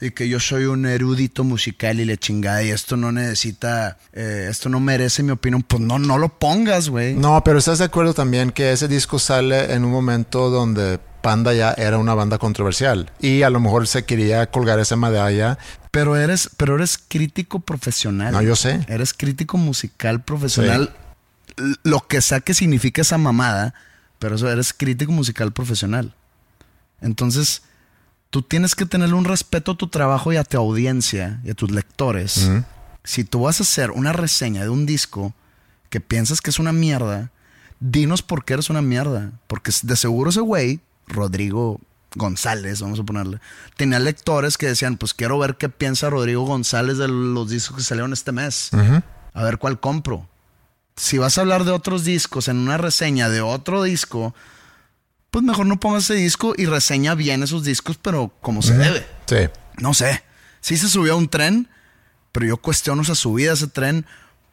[0.01, 4.47] y que yo soy un erudito musical y le chingada y esto no necesita, eh,
[4.49, 7.15] esto no merece mi opinión, pues no, no lo pongas, güey.
[7.15, 11.53] No, pero estás de acuerdo también que ese disco sale en un momento donde Panda
[11.53, 15.57] ya era una banda controversial y a lo mejor se quería colgar esa medalla.
[15.91, 18.31] Pero eres, pero eres crítico profesional.
[18.31, 18.85] No, yo sé.
[18.87, 20.95] Eres crítico musical profesional.
[21.83, 23.73] Lo que sea que signifique esa mamada,
[24.17, 26.15] pero eso eres crítico musical profesional.
[27.01, 27.63] Entonces,
[28.29, 31.55] tú tienes que tener un respeto a tu trabajo y a tu audiencia y a
[31.55, 32.49] tus lectores.
[33.03, 35.33] Si tú vas a hacer una reseña de un disco
[35.89, 37.31] que piensas que es una mierda,
[37.79, 39.31] dinos por qué eres una mierda.
[39.47, 41.79] Porque de seguro ese güey, Rodrigo
[42.15, 43.39] González, vamos a ponerle,
[43.77, 47.83] tenía lectores que decían, pues quiero ver qué piensa Rodrigo González de los discos que
[47.83, 48.69] salieron este mes.
[49.33, 50.27] A ver cuál compro.
[50.95, 54.35] Si vas a hablar de otros discos en una reseña de otro disco,
[55.31, 59.05] pues mejor no pongas ese disco y reseña bien esos discos, pero como se debe.
[59.25, 59.49] Sí.
[59.77, 60.23] No sé.
[60.61, 61.69] Sí se subió a un tren,
[62.31, 64.05] pero yo cuestiono esa subida a ese tren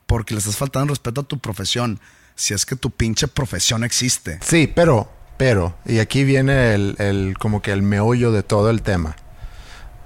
[0.07, 2.01] porque le estás faltando respeto a tu profesión.
[2.35, 4.39] Si es que tu pinche profesión existe.
[4.43, 8.83] Sí, pero, pero, y aquí viene el, el como que el meollo de todo el
[8.83, 9.17] tema.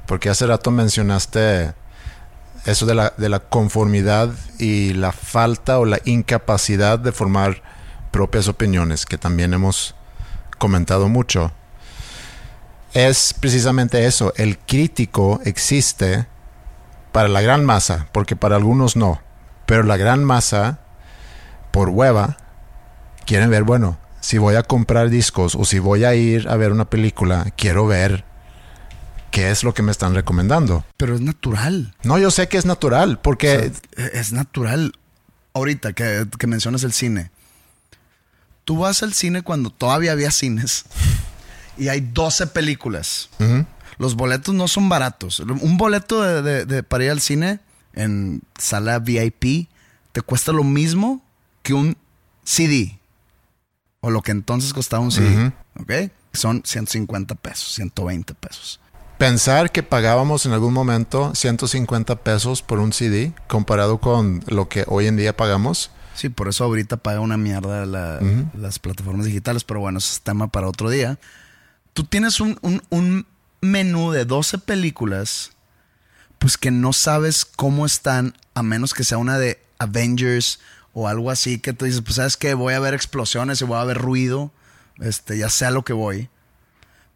[0.07, 1.75] Porque hace rato mencionaste
[2.67, 7.63] eso de la, de la conformidad y la falta o la incapacidad de formar
[8.11, 9.95] propias opiniones, que también hemos
[10.61, 11.51] comentado mucho,
[12.95, 14.33] es precisamente eso.
[14.37, 16.27] El crítico existe
[17.11, 19.21] para la gran masa, porque para algunos no.
[19.67, 20.79] Pero la gran masa,
[21.73, 22.37] por hueva,
[23.27, 26.71] quieren ver, bueno, si voy a comprar discos o si voy a ir a ver
[26.71, 28.25] una película, quiero ver
[29.31, 30.85] qué es lo que me están recomendando.
[30.97, 31.95] Pero es natural.
[32.03, 33.73] No, yo sé que es natural, porque...
[33.97, 34.93] es natural.
[35.55, 37.31] Ahorita que, que mencionas el cine
[38.71, 40.85] Tú vas al cine cuando todavía había cines
[41.77, 43.29] y hay 12 películas.
[43.99, 45.41] Los boletos no son baratos.
[45.41, 47.59] Un boleto de, para ir al cine
[47.95, 49.69] en sala VIP
[50.13, 51.21] te cuesta lo mismo
[51.65, 51.97] que un
[52.45, 52.97] CD.
[54.03, 55.53] O lo que entonces costaba un CD.
[55.81, 56.13] ¿Ok?
[56.33, 58.79] Son 150 pesos, 120 pesos.
[59.19, 64.85] Pensar que pagábamos en algún momento 150 pesos por un CD comparado con lo que
[64.87, 65.91] hoy en día pagamos.
[66.15, 70.49] Sí, por eso ahorita paga una mierda las plataformas digitales, pero bueno, eso es tema
[70.49, 71.19] para otro día.
[71.93, 72.59] Tú tienes un,
[72.91, 73.27] un
[73.61, 75.53] menú de 12 películas,
[76.39, 80.61] pues que no sabes cómo están, a menos que sea una de Avengers
[80.93, 83.79] o algo así, que tú dices, pues sabes que voy a ver explosiones y voy
[83.79, 84.53] a ver ruido,
[84.99, 86.29] este, ya sea lo que voy.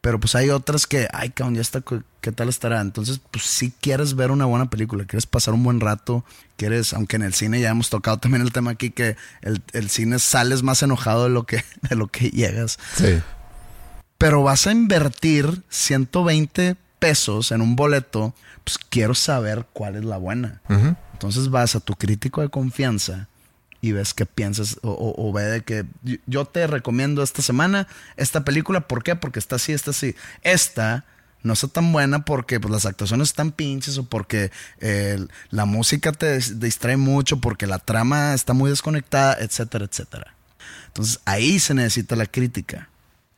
[0.04, 1.82] Pero pues hay otras que, ay, cabrón, ya está,
[2.20, 2.82] ¿qué tal estará?
[2.82, 6.26] Entonces, pues si quieres ver una buena película, quieres pasar un buen rato,
[6.58, 9.88] quieres, aunque en el cine ya hemos tocado también el tema aquí, que el, el
[9.88, 12.78] cine sales más enojado de lo que, de lo que llegas.
[12.96, 13.18] Sí.
[14.18, 20.18] Pero vas a invertir 120 pesos en un boleto, pues quiero saber cuál es la
[20.18, 20.60] buena.
[21.14, 23.28] Entonces vas a tu crítico de confianza
[23.84, 25.84] y ves qué piensas o, ve de que
[26.24, 28.88] yo te recomiendo esta semana esta película.
[28.88, 29.14] ¿Por qué?
[29.14, 30.16] Porque está así, está así.
[30.42, 31.04] Esta
[31.42, 34.50] no está tan buena porque pues, las actuaciones están pinches o porque
[35.50, 40.34] la música te distrae mucho, porque la trama está muy desconectada, etcétera, etcétera.
[40.86, 42.88] Entonces ahí se necesita la crítica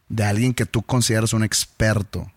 [0.09, 2.31] de alguien que tú consideras un experto,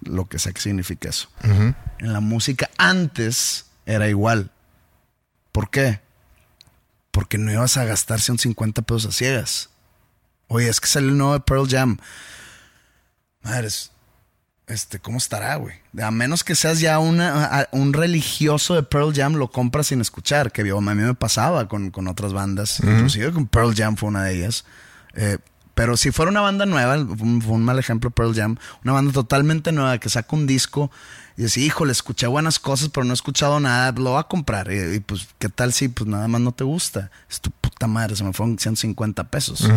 [0.00, 1.28] lo que sea que significa eso.
[1.42, 4.50] En la música antes era igual.
[5.52, 6.00] ¿Por qué?
[7.12, 9.70] Porque no ibas a gastarse un 50 pesos a ciegas.
[10.48, 11.98] Oye, es que salió el nuevo de Pearl Jam.
[13.42, 13.92] Madres,
[14.66, 15.76] este, ¿cómo estará, güey?
[16.02, 20.50] A menos que seas ya una, un religioso de Pearl Jam, lo compras sin escuchar,
[20.52, 24.34] que a mí me pasaba con, otras bandas, inclusive con Pearl Jam fue una de
[24.34, 24.64] ellas.
[25.14, 25.38] Eh,
[25.74, 29.72] pero si fuera una banda nueva, fue un, mal ejemplo Pearl Jam, una banda totalmente
[29.72, 30.90] nueva que saca un disco
[31.36, 34.70] y dice, híjole, escuché buenas cosas, pero no he escuchado nada, lo voy a comprar.
[34.70, 37.10] Y, pues, ¿qué tal si pues nada más no te gusta?
[37.30, 39.68] Es tu puta madre, se me fueron 150 pesos.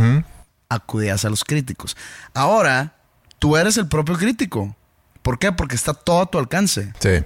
[0.70, 1.96] Acudías a los críticos.
[2.34, 2.96] Ahora,
[3.40, 4.76] tú eres el propio crítico.
[5.22, 5.52] ¿Por qué?
[5.52, 6.94] Porque está todo a tu alcance.
[7.00, 7.24] Sí.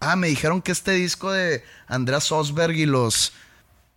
[0.00, 3.32] Ah, me dijeron que este disco de Andreas Osberg y los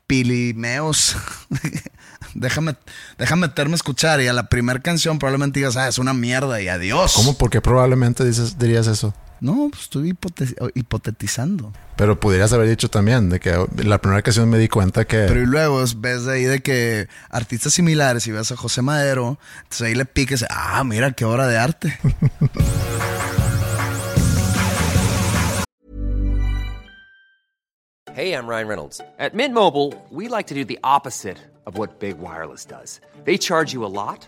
[0.08, 1.16] Pilimeos
[2.36, 2.76] déjame,
[3.18, 4.22] déjame meterme a escuchar.
[4.22, 7.14] Y a la primera canción probablemente digas, ah, es una mierda y adiós.
[7.16, 7.38] ¿Cómo?
[7.38, 9.14] Porque probablemente dices, dirías eso.
[9.46, 10.18] No, pues estoy
[10.74, 11.72] hipotetizando.
[11.96, 13.52] Pero pudieras haber dicho también de que
[13.84, 15.26] la primera canción me di cuenta que.
[15.28, 19.38] Pero y luego ves de ahí de que artistas similares y ves a José Madero,
[19.58, 21.96] entonces ahí le piques, ah, mira qué obra de arte.
[28.16, 29.00] hey, I'm Ryan Reynolds.
[29.20, 31.38] At Mint Mobile, we like to do the opposite
[31.68, 33.00] of what Big Wireless does.
[33.26, 34.28] They charge you a lot,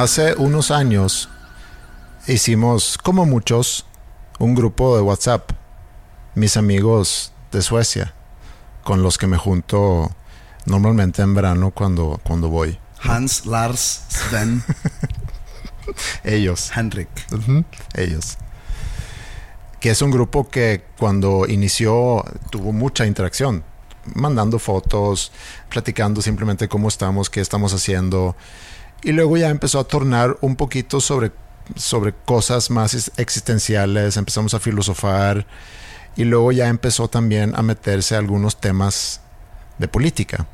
[0.00, 1.28] Hace unos años
[2.26, 3.84] hicimos, como muchos,
[4.38, 5.50] un grupo de WhatsApp.
[6.34, 8.14] Mis amigos de Suecia,
[8.82, 10.10] con los que me junto
[10.64, 12.78] normalmente en verano cuando, cuando voy.
[13.02, 14.64] Hans, Lars, Sven.
[16.24, 16.70] Ellos.
[16.74, 17.10] Henrik.
[17.92, 18.38] Ellos.
[19.80, 23.64] Que es un grupo que cuando inició tuvo mucha interacción.
[24.14, 25.30] Mandando fotos,
[25.68, 28.34] platicando simplemente cómo estamos, qué estamos haciendo.
[29.02, 31.32] Y luego ya empezó a tornar un poquito sobre,
[31.74, 35.46] sobre cosas más existenciales, empezamos a filosofar
[36.16, 39.20] y luego ya empezó también a meterse algunos temas
[39.78, 40.46] de política.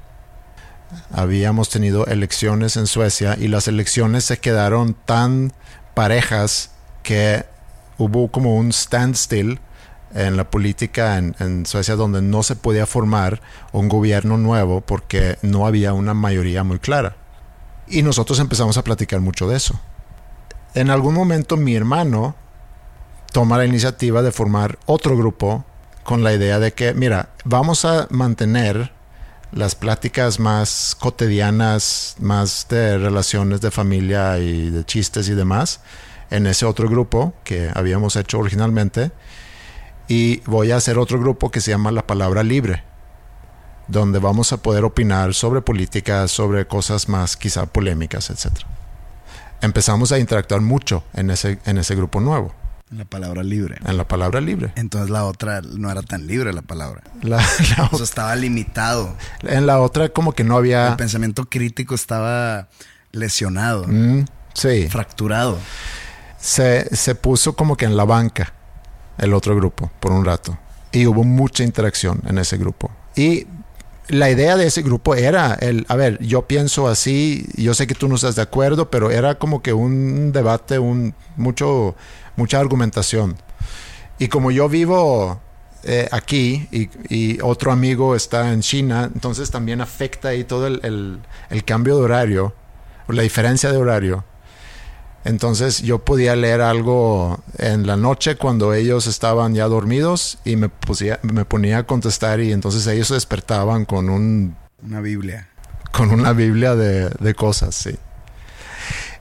[1.13, 5.53] Habíamos tenido elecciones en Suecia y las elecciones se quedaron tan
[5.95, 6.71] parejas
[7.03, 7.45] que
[7.99, 9.59] hubo como un standstill
[10.15, 13.41] en la política en, Suecia donde no se podía formar
[13.73, 17.17] un gobierno nuevo porque no había una mayoría muy clara.
[17.89, 19.79] Y nosotros empezamos a platicar mucho de eso.
[20.75, 22.35] En algún momento mi hermano
[23.33, 25.65] toma la iniciativa de formar otro grupo
[26.05, 28.93] con la idea de que, mira, vamos a mantener
[29.53, 35.81] las pláticas más cotidianas, más de relaciones de familia y de chistes y demás,
[36.31, 39.13] en ese otro grupo que habíamos hecho originalmente
[40.09, 42.85] y voy a hacer otro grupo que se llama La Palabra Libre,
[43.89, 48.53] donde vamos a poder opinar sobre política, sobre cosas más quizá polémicas, etc.
[49.61, 52.55] Empezamos a interactuar mucho en ese, en ese grupo nuevo.
[52.91, 53.79] La palabra libre.
[53.85, 54.73] En la palabra libre.
[54.77, 57.03] Entonces la otra no era tan libre la palabra.
[57.23, 57.39] La,
[57.77, 59.17] la o sea, estaba limitado.
[59.43, 60.89] En la otra como que no había...
[60.89, 62.69] El pensamiento crítico estaba
[63.11, 63.87] lesionado.
[63.89, 64.89] Mm, sí.
[64.89, 65.59] Fracturado.
[66.39, 68.53] Se, se puso como que en la banca
[69.19, 70.57] el otro grupo por un rato.
[70.93, 72.91] Y hubo mucha interacción en ese grupo.
[73.17, 73.47] Y
[74.09, 77.95] la idea de ese grupo era el, a ver, yo pienso así, yo sé que
[77.95, 81.97] tú no estás de acuerdo, pero era como que un debate, un mucho,
[82.37, 83.37] mucha argumentación.
[84.19, 85.41] Y como yo vivo
[85.83, 91.21] eh, aquí y, otro amigo está en China, entonces también afecta ahí todo el, el,
[91.51, 92.55] el cambio de horario,
[93.09, 94.25] la diferencia de horario.
[95.27, 100.69] Entonces yo podía leer algo en la noche cuando ellos estaban ya dormidos y me,
[100.69, 104.57] pusía, me ponía a contestar y entonces ellos se despertaban con un...
[104.85, 105.49] Una Biblia.
[105.91, 107.99] Con una Biblia de, de cosas, sí.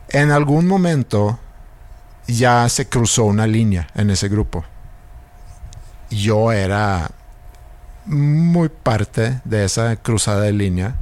[0.10, 1.40] En algún momento
[2.28, 4.64] ya se cruzó una línea en ese grupo.
[6.12, 7.10] Yo era
[8.06, 10.98] muy parte de esa cruzada de línea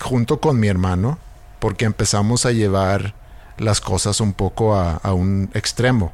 [0.00, 1.20] junto con mi hermano
[1.60, 3.14] porque empezamos a llevar
[3.58, 6.12] las cosas un poco a, un extremo.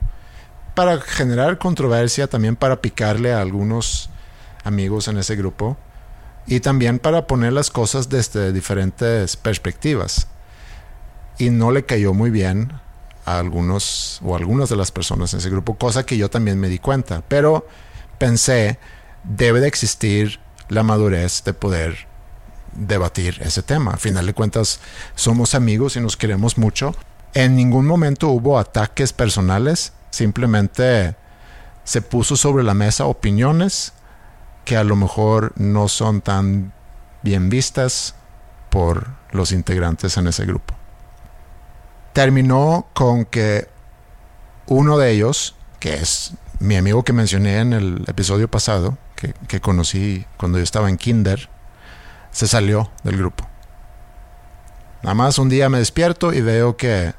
[0.75, 4.11] Para generar controversia, también para picarle a algunos
[4.65, 5.77] amigos en ese grupo
[6.47, 10.27] y también para poner las cosas desde diferentes perspectivas.
[11.39, 12.73] Y no le cayó muy bien
[13.25, 16.69] a algunos o algunas de las personas en ese grupo, cosa que yo también me
[16.69, 17.23] di cuenta.
[17.29, 17.67] Pero
[18.19, 18.79] pensé,
[19.23, 22.07] debe de existir la madurez de poder
[22.73, 23.93] debatir ese tema.
[23.93, 24.81] A final de cuentas,
[25.15, 26.95] somos amigos y nos queremos mucho
[27.35, 31.17] en ningún momento hubo ataques personales, simplemente
[31.83, 33.93] se puso sobre la mesa opiniones
[34.65, 36.73] que a lo mejor no son tan
[37.23, 38.15] bien vistas
[38.71, 40.75] por los integrantes en ese grupo.
[42.13, 43.69] Terminó con que
[44.67, 49.61] uno de ellos, que es mi amigo que mencioné en el episodio pasado, que, que
[49.61, 51.51] conocí cuando yo estaba en Kinder,
[52.31, 53.47] se salió del grupo.
[55.03, 57.13] Nada más un día me despierto y veo que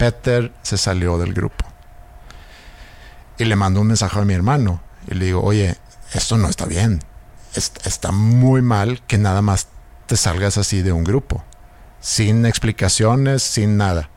[0.00, 1.66] Peter se salió del grupo.
[3.36, 5.76] Y le mando un mensaje a mi hermano y le digo, oye,
[6.14, 7.00] esto no está bien.
[7.54, 9.68] Está muy mal que nada más
[10.06, 11.44] te salgas así de un grupo.
[12.00, 14.08] Sin explicaciones, sin nada.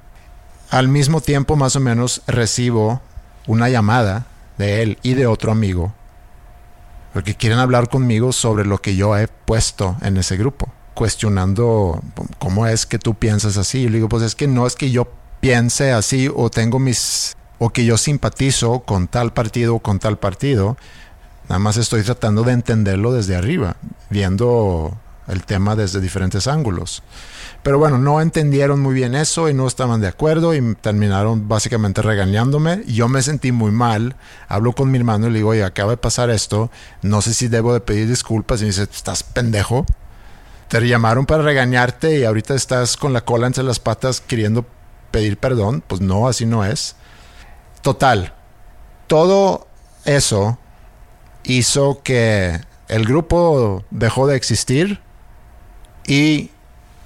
[0.70, 3.02] Al mismo tiempo, más o menos, recibo
[3.46, 4.26] una llamada
[4.58, 5.94] de él y de otro amigo.
[7.12, 10.72] Porque quieren hablar conmigo sobre lo que yo he puesto en ese grupo.
[10.94, 12.02] Cuestionando
[12.40, 13.80] cómo es que tú piensas así.
[13.80, 15.12] Y le digo, pues es que no es que yo
[15.44, 20.18] piense así o tengo mis o que yo simpatizo con tal partido o con tal
[20.18, 20.78] partido.
[21.50, 23.76] Nada más estoy tratando de entenderlo desde arriba,
[24.10, 27.04] viendo el tema desde diferentes ángulos.
[27.62, 32.02] Pero bueno, no entendieron muy bien eso y no estaban de acuerdo y terminaron básicamente
[32.02, 32.82] regañándome.
[32.88, 34.16] Yo me sentí muy mal.
[34.48, 36.72] Hablo con mi hermano y le digo, oye, acaba de pasar esto.
[37.02, 38.62] No sé si debo de pedir disculpas.
[38.62, 39.86] Y me dice, estás pendejo.
[40.70, 44.66] Te llamaron para regañarte y ahorita estás con la cola entre las patas queriendo
[45.14, 46.96] pedir perdón, pues no, así no es.
[47.84, 48.34] Total,
[49.06, 49.68] todo
[50.06, 50.58] eso
[51.44, 55.00] hizo que el grupo dejó de existir
[56.08, 56.50] y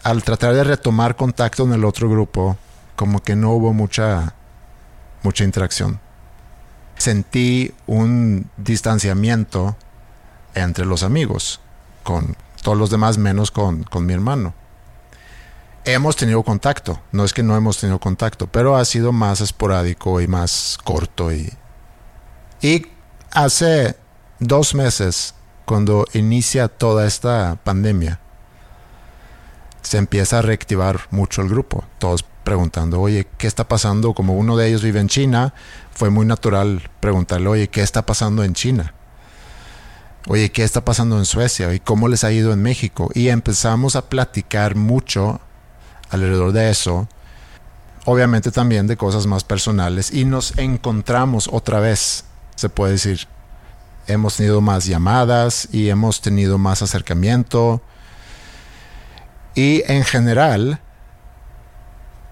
[0.04, 2.56] al tratar de retomar contacto en el otro grupo,
[2.96, 4.34] como que no hubo mucha
[5.22, 6.00] mucha interacción.
[6.98, 9.76] Sentí un distanciamiento
[10.56, 11.60] entre los amigos,
[12.04, 14.54] con todos los demás menos con, con mi hermano
[15.88, 17.00] hemos tenido contacto.
[17.12, 21.32] No es que no hemos tenido contacto, pero ha sido más esporádico y más corto.
[21.32, 21.52] Y,
[23.32, 23.96] hace
[24.40, 25.34] dos meses,
[25.66, 28.20] cuando inicia toda esta pandemia,
[29.82, 31.86] se empieza a reactivar mucho el grupo.
[31.98, 34.14] Todos preguntando, oye, ¿qué está pasando?
[34.14, 35.54] Como uno de ellos vive en China,
[35.92, 38.94] fue muy natural preguntarle, oye, ¿qué está pasando en China?
[40.28, 41.74] Oye, ¿qué está pasando en Suecia?
[41.74, 43.10] ¿Y cómo les ha ido en México?
[43.14, 45.40] Y empezamos a platicar mucho
[46.10, 47.08] alrededor de eso,
[48.06, 53.28] obviamente también de cosas más personales y nos encontramos otra vez, se puede decir.
[54.08, 57.82] Hemos tenido más llamadas y hemos tenido más acercamiento.
[59.54, 60.80] Y en general,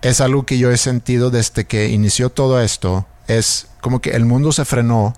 [0.02, 4.24] es algo que yo he sentido desde que inició todo esto, es como que el
[4.24, 5.16] mundo se frenó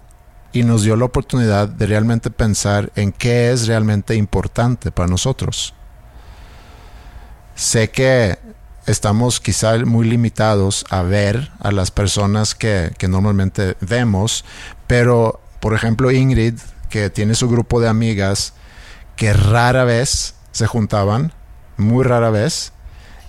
[0.53, 5.74] y nos dio la oportunidad de realmente pensar en qué es realmente importante para nosotros.
[7.58, 8.38] Sé que
[8.86, 14.45] estamos quizá muy limitados a ver a las personas que, que normalmente vemos,
[14.86, 16.60] pero por ejemplo Ingrid,
[16.91, 18.53] que tiene su grupo de amigas
[19.16, 21.34] que rara vez se juntaban,
[21.78, 22.74] muy rara vez,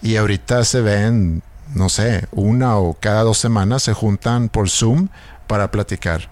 [0.03, 1.43] y ahorita se ven,
[1.75, 5.09] no sé, una o cada dos semanas se juntan por Zoom
[5.47, 6.29] para platicar.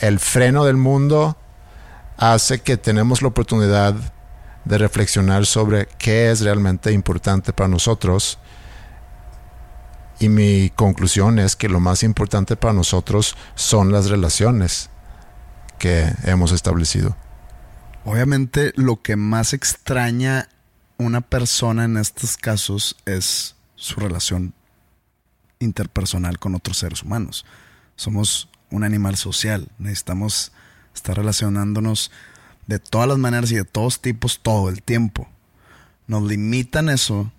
[0.00, 1.36] El freno del mundo
[2.16, 3.94] hace que tenemos la oportunidad
[4.66, 8.38] de reflexionar sobre qué es realmente importante para nosotros.
[10.18, 14.90] Y mi conclusión es que lo más importante para nosotros son las relaciones
[15.78, 17.16] que hemos establecido.
[18.04, 20.48] Obviamente lo que más extraña
[20.98, 24.54] una persona en estos casos es su relación
[25.58, 27.44] interpersonal con otros seres humanos.
[27.94, 30.52] Somos un animal social, necesitamos
[30.94, 32.10] estar relacionándonos
[32.66, 35.28] de todas las maneras y de todos tipos todo el tiempo.
[36.06, 37.32] Nos limitan eso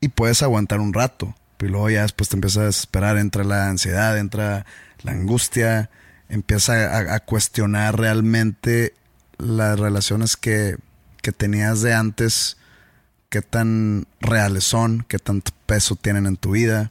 [0.00, 3.68] y puedes aguantar un rato, pero luego ya después te empiezas a desesperar, entra la
[3.68, 4.66] ansiedad, entra
[5.02, 5.90] la angustia,
[6.28, 8.94] empieza a, cuestionar realmente
[9.38, 10.76] las relaciones que,
[11.20, 12.56] que tenías de antes,
[13.28, 16.90] qué tan reales son, qué tanto peso tienen en tu vida,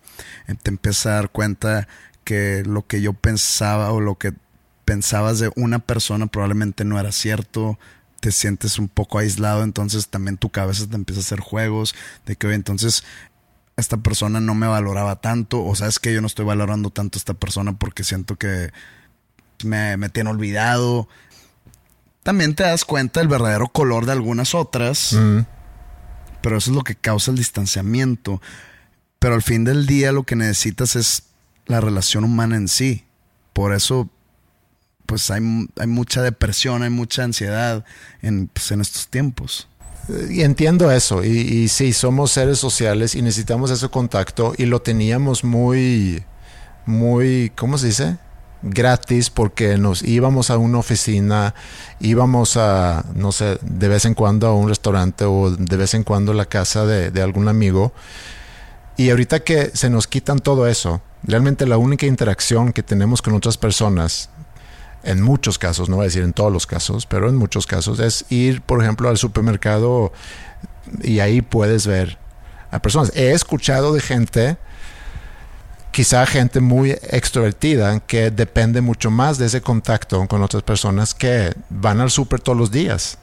[0.63, 1.87] te empiezas a dar cuenta
[2.23, 4.33] que lo que yo pensaba o lo que
[4.91, 7.79] pensabas de una persona probablemente no era cierto,
[8.19, 12.35] te sientes un poco aislado, entonces también tu cabeza te empieza a hacer juegos de
[12.35, 13.05] que, oye, entonces
[13.77, 17.19] esta persona no me valoraba tanto, o sabes que yo no estoy valorando tanto a
[17.19, 18.73] esta persona porque siento que
[19.63, 21.07] me, me tiene olvidado.
[22.21, 25.17] También te das cuenta del verdadero color de algunas otras,
[26.41, 28.41] pero eso es lo que causa el distanciamiento.
[29.19, 31.23] Pero al fin del día lo que necesitas es
[31.65, 33.05] la relación humana en sí.
[33.53, 34.09] Por eso
[35.11, 37.83] pues hay, mucha depresión, hay mucha ansiedad
[38.21, 39.67] en, pues, en estos tiempos.
[40.29, 44.81] Y entiendo eso, y, y, sí, somos seres sociales y necesitamos ese contacto y lo
[44.81, 46.23] teníamos muy,
[46.85, 48.17] muy, ¿cómo se dice?
[48.63, 51.55] gratis porque nos íbamos a una oficina,
[51.99, 56.05] íbamos a, no sé, de vez en cuando a un restaurante o de vez en
[56.05, 57.91] cuando a la casa de, de algún amigo.
[58.95, 63.33] Y ahorita que se nos quitan todo eso, realmente la única interacción que tenemos con
[63.33, 64.29] otras personas
[65.03, 67.99] en muchos casos, no voy a decir en todos los casos, pero en muchos casos,
[67.99, 70.11] es ir, por ejemplo, al supermercado
[71.01, 72.17] y ahí puedes ver
[72.71, 73.11] a personas.
[73.15, 74.57] He escuchado de gente,
[75.91, 81.53] quizá gente muy extrovertida, que depende mucho más de ese contacto con otras personas que
[81.69, 83.17] van al super todos los días,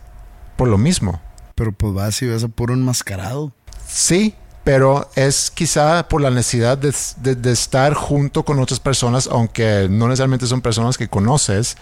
[0.57, 1.21] por lo mismo.
[1.55, 3.53] Pero pues vas y ves a puro enmascarado.
[3.87, 4.35] Sí,
[4.69, 6.91] pero es quizá por la necesidad de,
[7.51, 11.79] estar junto con otras personas, aunque no necesariamente son personas que conoces,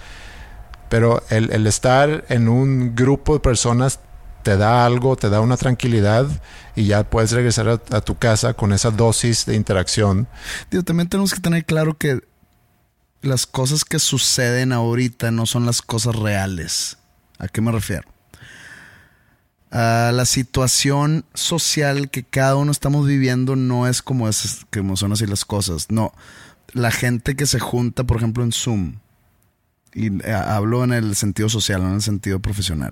[0.88, 3.98] pero el, estar en un grupo de personas
[4.44, 6.28] te da algo, te da una tranquilidad
[6.76, 10.28] y ya puedes regresar a, tu casa con esa dosis de interacción.
[10.70, 12.20] Digo, también tenemos que tener claro que
[13.20, 16.98] las cosas que suceden ahorita no son las cosas reales.
[17.40, 18.15] ¿A qué me refiero?
[19.70, 25.26] La situación social que cada uno estamos viviendo no es como, es, como son así
[25.26, 25.90] las cosas.
[25.90, 26.12] No,
[26.72, 28.96] la gente que se junta, por ejemplo, en Zoom,
[29.92, 32.90] y eh, hablo en el sentido social, no en el sentido profesional,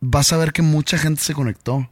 [0.00, 1.88] vas a ver que mucha gente se conectó.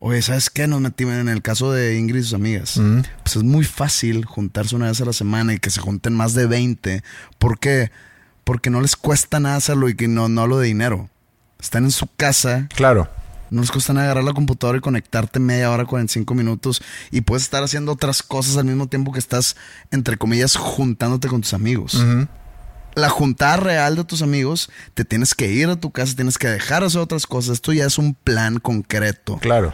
[0.00, 0.68] Oye, ¿sabes qué?
[0.68, 2.80] Nos metimos en el caso de Ingrid y sus amigas.
[3.24, 6.34] Pues es muy fácil juntarse una vez a la semana y que se junten más
[6.34, 7.02] de 20.
[7.38, 7.90] ¿Por qué?
[8.44, 11.10] Porque no les cuesta nada hacerlo y que no, no hablo de dinero
[11.60, 12.68] están en su casa.
[12.74, 13.08] Claro.
[13.50, 17.44] No les cuesta nada agarrar la computadora y conectarte media hora, 45 minutos y puedes
[17.44, 19.56] estar haciendo otras cosas al mismo tiempo que estás,
[19.90, 22.04] entre comillas, juntándote con tus amigos.
[22.94, 26.48] La juntada real de tus amigos, te tienes que ir a tu casa, tienes que
[26.48, 27.54] dejar hacer otras cosas.
[27.54, 29.38] Esto ya es un plan concreto.
[29.38, 29.72] Claro.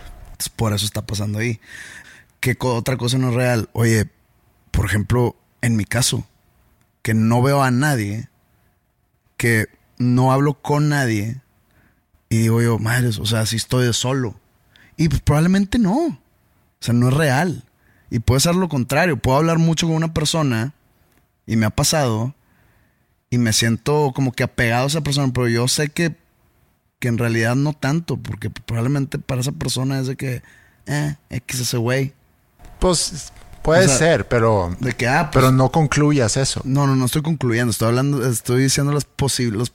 [0.56, 1.60] por eso está pasando ahí.
[2.40, 3.70] ¿Qué otra cosa no es real?
[3.72, 4.10] Oye,
[4.70, 6.26] por ejemplo, en mi caso,
[7.02, 8.28] que no veo a nadie,
[9.36, 9.66] que
[9.98, 11.40] no hablo con nadie,
[12.28, 14.34] y digo yo, madres, o sea, si estoy de solo.
[14.96, 16.06] Y pues, probablemente no.
[16.06, 16.18] O
[16.80, 17.64] sea, no es real.
[18.10, 19.16] Y puede ser lo contrario.
[19.16, 20.74] Puedo hablar mucho con una persona
[21.46, 22.34] y me ha pasado
[23.30, 26.14] y me siento como que apegado a esa persona, pero yo sé que,
[27.00, 30.42] que en realidad no tanto, porque probablemente para esa persona es de que,
[30.86, 32.12] eh, X ese güey.
[32.78, 36.60] Pues puede ser, pero, de que, ah, pues pero no concluyas eso.
[36.64, 37.70] No, no, no estoy concluyendo.
[37.70, 39.72] Estoy hablando, estoy diciendo las posibles,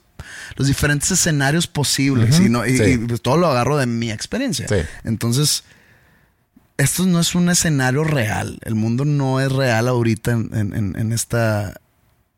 [0.56, 2.48] los diferentes escenarios posibles y,
[2.98, 4.66] pues, todo lo agarro de mi experiencia.
[5.04, 5.64] Entonces,
[6.80, 8.58] esto no es un escenario real.
[8.62, 11.80] El mundo no es real ahorita en, esta,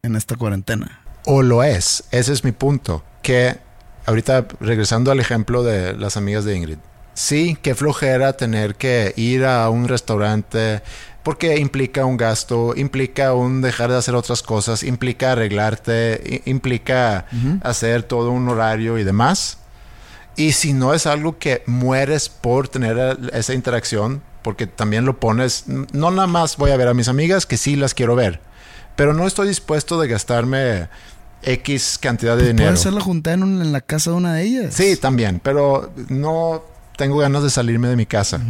[0.02, 1.00] en esta cuarentena.
[1.24, 2.04] O lo es.
[2.10, 3.04] Ese es mi punto.
[3.22, 3.58] Que
[4.06, 6.78] ahorita, regresando al ejemplo de las amigas de Ingrid,
[7.14, 10.82] sí, qué flojera tener que ir a un restaurante
[11.22, 17.26] porque implica un gasto, implica un dejar de hacer otras cosas, implica arreglarte, implica
[17.62, 19.58] hacer todo un horario y demás.
[20.36, 25.64] Y si no es algo que mueres por tener esa interacción, porque también lo pones,
[25.66, 28.40] no nada más voy a ver a mis amigas que sí las quiero ver,
[28.96, 30.88] pero no estoy dispuesto de gastarme
[31.42, 32.68] X cantidad de dinero.
[32.68, 34.74] Puedes hacer la junta en, la casa de una de ellas.
[34.74, 36.62] Sí, también, pero no
[36.96, 38.40] tengo ganas de salirme de mi casa.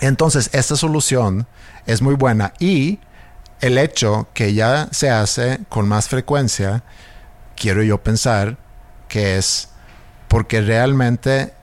[0.00, 1.46] Entonces, esta solución
[1.86, 2.98] es muy buena y
[3.60, 6.82] el hecho que ya se hace con más frecuencia,
[7.56, 8.56] quiero yo pensar
[9.08, 9.68] que es
[10.28, 11.54] porque realmente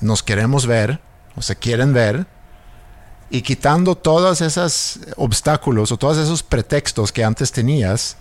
[0.00, 1.00] nos queremos ver
[1.36, 2.26] o se quieren ver
[3.30, 8.16] y quitando todos esos obstáculos o todos esos pretextos que antes tenías,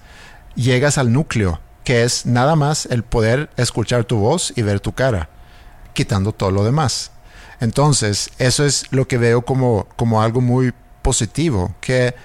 [0.56, 4.94] llegas al núcleo, que es nada más el poder escuchar tu voz y ver tu
[4.94, 5.30] cara,
[5.94, 7.12] quitando todo lo demás.
[7.60, 10.74] Entonces, eso es lo que veo como, como algo muy
[11.06, 12.16] positivo, que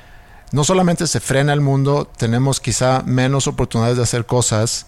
[0.52, 4.86] no solamente se frena el mundo, tenemos quizá menos oportunidades de hacer cosas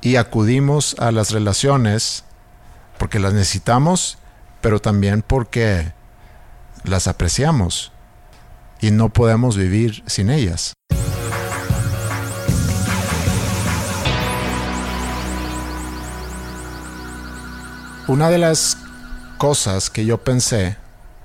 [0.00, 2.24] y acudimos a las relaciones
[2.98, 4.18] porque las necesitamos,
[4.60, 5.92] pero también porque
[6.82, 7.92] las apreciamos
[8.80, 10.72] y no podemos vivir sin ellas.
[18.08, 18.78] Una de las
[19.38, 20.76] cosas que yo pensé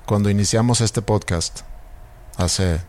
[0.05, 1.61] cuando iniciamos este podcast
[2.37, 2.81] hace,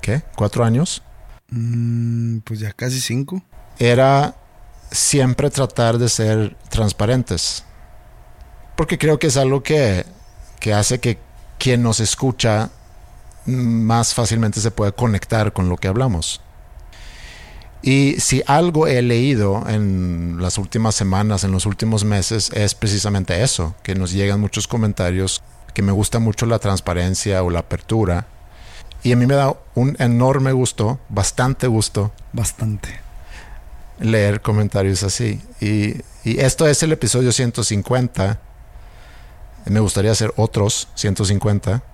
[0.00, 0.22] ¿qué?
[0.36, 1.02] ¿Cuatro años?
[1.50, 3.42] Mm, pues ya casi cinco.
[3.78, 4.34] Era
[4.90, 7.64] siempre tratar de ser transparentes.
[8.76, 10.04] Porque creo que es algo que,
[10.60, 11.18] que hace que
[11.58, 12.70] quien nos escucha
[13.46, 16.40] más fácilmente se pueda conectar con lo que hablamos.
[17.80, 23.42] Y si algo he leído en las últimas semanas, en los últimos meses, es precisamente
[23.42, 25.42] eso, que nos llegan muchos comentarios,
[25.78, 28.26] que me gusta mucho la transparencia o la apertura.
[29.04, 32.10] Y a mí me da un enorme gusto, bastante gusto.
[32.32, 32.98] Bastante.
[34.00, 35.40] Leer comentarios así.
[35.60, 38.40] Y, y esto es el episodio 150.
[39.66, 41.84] Me gustaría hacer otros 150.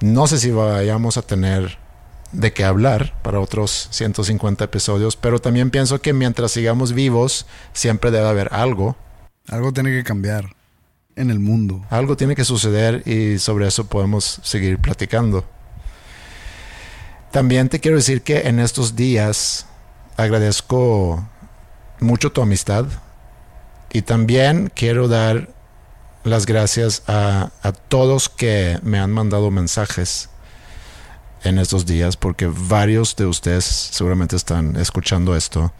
[0.00, 1.76] No sé si vayamos a tener
[2.32, 7.44] de qué hablar para otros 150 episodios, pero también pienso que mientras sigamos vivos,
[7.74, 8.96] siempre debe haber algo.
[9.46, 10.63] Algo tiene que cambiar
[11.16, 11.84] en el mundo.
[11.90, 15.44] Algo tiene que suceder y sobre eso podemos seguir platicando.
[17.30, 19.66] También te quiero decir que en estos días
[20.16, 21.28] agradezco
[22.00, 22.86] mucho tu amistad
[23.92, 25.48] y también quiero dar
[26.24, 27.50] las gracias a,
[27.88, 30.30] todos que me han mandado mensajes
[31.42, 35.72] en estos días porque varios de ustedes seguramente están escuchando esto.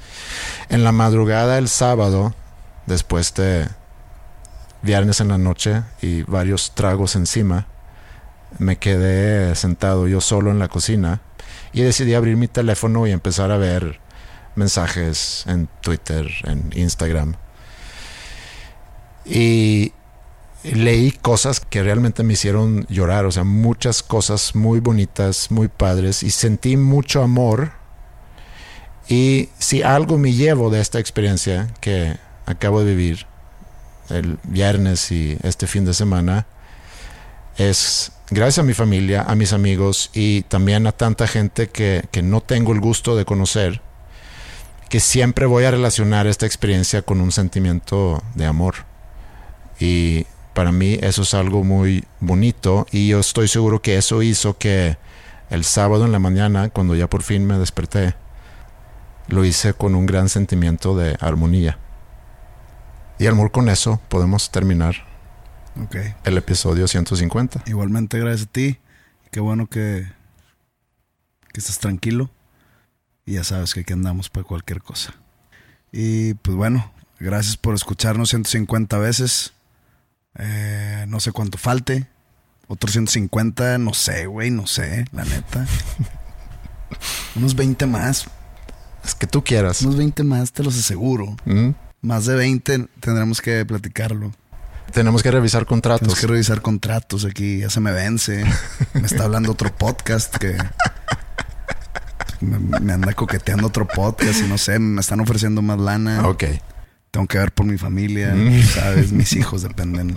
[0.69, 2.35] En la madrugada del sábado,
[2.87, 3.69] después de
[4.85, 7.67] viernes en la noche y varios tragos encima,
[8.59, 11.21] me quedé sentado yo solo en la cocina
[11.73, 13.99] y decidí abrir mi teléfono y empezar a ver
[14.55, 17.35] mensajes en Twitter, en Instagram.
[19.25, 19.93] Y
[20.63, 26.23] leí cosas que realmente me hicieron llorar, o sea, muchas cosas muy bonitas, muy padres,
[26.23, 27.73] y sentí mucho amor.
[29.09, 32.17] Y si algo me llevo de esta experiencia que
[32.47, 33.27] acabo de vivir
[34.11, 36.47] el viernes y este fin de semana,
[37.57, 42.23] es gracias a mi familia, a mis amigos y también a tanta gente que, que
[42.23, 43.81] no tengo el gusto de conocer,
[44.89, 48.75] que siempre voy a relacionar esta experiencia con un sentimiento de amor.
[49.79, 54.57] Y para mí eso es algo muy bonito y yo estoy seguro que eso hizo
[54.57, 54.97] que
[55.51, 58.15] el sábado en la mañana, cuando ya por fin me desperté,
[59.29, 61.79] lo hice con un gran sentimiento de armonía.
[63.25, 64.97] Y amor con eso podemos terminar
[66.25, 67.63] el episodio 150.
[67.65, 68.79] Igualmente gracias a ti.
[69.31, 70.07] Qué bueno que,
[71.51, 72.31] que estás tranquilo.
[73.25, 75.15] Y ya sabes que aquí andamos para cualquier cosa.
[75.91, 79.55] Y pues bueno, gracias por escucharnos 150 veces.
[80.39, 82.07] Eh, no sé cuánto falte.
[82.69, 85.67] Otros 150, no sé, güey, no sé, la neta.
[87.37, 88.27] Unos 20 más.
[89.03, 89.81] Es que tú quieras.
[89.81, 91.35] Unos 20 más, te los aseguro.
[91.47, 91.71] Mm.
[92.05, 94.33] Más de 20 tendremos que platicarlo.
[94.93, 96.01] Tenemos que revisar contratos.
[96.01, 97.59] Tenemos que revisar contratos aquí.
[97.59, 98.45] Ya se me vence.
[98.95, 100.57] me está hablando otro podcast que
[102.41, 106.29] me, me, anda coqueteando otro podcast y no sé, me están ofreciendo más lana.
[106.29, 106.45] Ok
[107.15, 108.63] tengo que ver por mi familia, mm.
[108.63, 109.13] ¿sabes?
[109.13, 110.17] Mis hijos dependen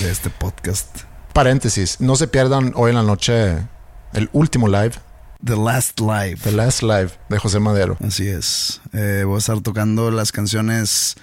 [0.00, 1.00] de este podcast.
[1.32, 3.58] Paréntesis, no se pierdan hoy en la noche
[4.12, 4.92] el último live.
[5.44, 6.36] The Last Live.
[6.42, 7.96] The Last Live de José Madero.
[8.04, 8.80] Así es.
[8.92, 11.16] Eh, voy a estar tocando las canciones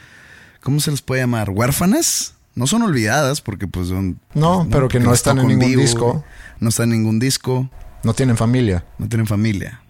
[0.63, 1.49] ¿cómo se les puede llamar?
[1.51, 2.33] ¿Huérfanas?
[2.55, 4.19] No son olvidadas porque pues son...
[4.33, 6.23] No, pero que no están en ningún vivo, disco.
[6.59, 7.69] No están en ningún disco.
[8.03, 8.85] No tienen familia.
[8.97, 9.81] No tienen familia.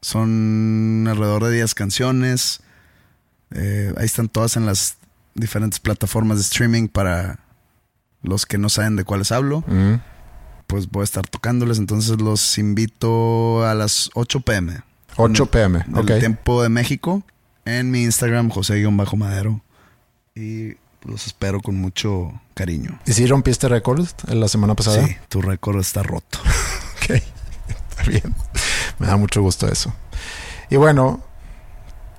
[0.00, 2.60] Son alrededor de 10 canciones.
[3.52, 4.96] Eh, ahí están todas en las
[5.34, 7.40] diferentes plataformas de streaming para
[8.22, 9.62] los que no saben de cuáles hablo.
[9.66, 9.94] Mm.
[10.68, 11.78] Pues voy a estar tocándoles.
[11.78, 14.82] Entonces los invito a las 8 pm.
[15.16, 15.84] 8 pm.
[15.88, 16.18] Del Ok.
[16.20, 17.24] tiempo de México.
[17.64, 19.60] En mi Instagram, José-Madero.
[20.36, 22.98] Y los espero con mucho cariño.
[23.06, 25.04] ¿Y si rompiste récord en la semana pasada?
[25.06, 26.38] Sí, tu récord está roto.
[27.10, 27.22] Ok,
[27.68, 28.34] está bien.
[28.98, 29.94] Me da mucho gusto eso.
[30.68, 31.22] Y bueno,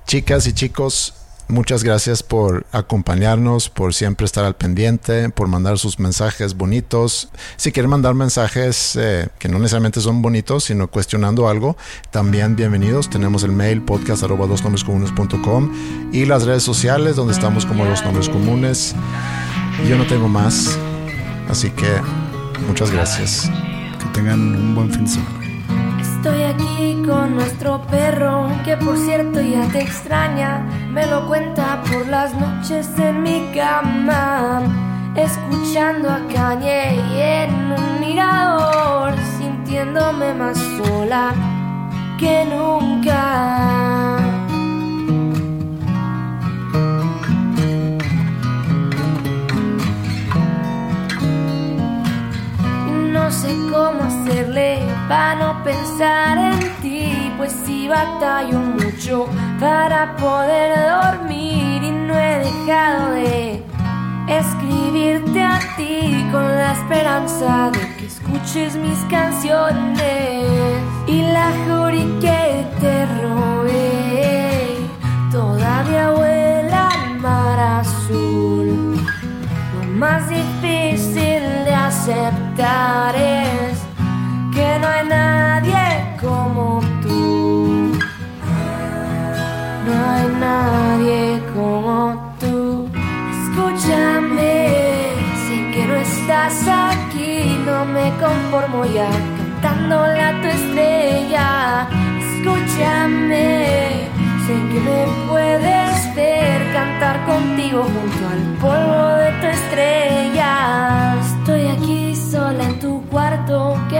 [0.06, 1.14] chicas y chicos,
[1.50, 7.28] muchas gracias por acompañarnos, por siempre estar al pendiente, por mandar sus mensajes bonitos.
[7.56, 11.76] Si quieren mandar mensajes eh, que no necesariamente son bonitos, sino cuestionando algo,
[12.10, 13.10] también bienvenidos.
[13.10, 18.28] Tenemos el mail podcast arroba dosnombrescomunes.com y las redes sociales donde estamos como Los Nombres
[18.28, 18.94] Comunes.
[19.88, 20.78] Yo no tengo más,
[21.48, 21.88] así que
[22.66, 23.50] muchas gracias.
[23.98, 25.39] Que tengan un buen fin de semana.
[26.22, 30.58] Estoy aquí con nuestro perro, que por cierto ya te extraña.
[30.90, 34.60] Me lo cuenta por las noches en mi cama.
[35.16, 41.32] Escuchando a Kanye en un mirador, sintiéndome más sola
[42.18, 44.19] que nunca.
[53.30, 59.28] No sé cómo hacerle para no pensar en ti, pues si batallo mucho
[59.60, 63.62] para poder dormir y no he dejado de
[64.26, 70.48] escribirte a ti con la esperanza de que escuches mis canciones
[71.06, 74.76] y la jury que te robé
[75.30, 79.00] todavía vuela al mar azul.
[79.76, 81.29] Lo más difícil
[81.90, 83.78] aceptar es
[84.54, 85.84] que no hay nadie
[86.20, 87.98] como tú.
[89.86, 91.96] No hay nadie como
[92.38, 92.88] tú.
[93.40, 94.54] Escúchame,
[95.44, 96.56] sé que no estás
[96.90, 101.88] aquí, no me conformo ya cantándole a tu estrella.
[102.24, 104.08] Escúchame,
[104.46, 110.19] sé que me puedes ver cantar contigo junto al polvo de tu estrella.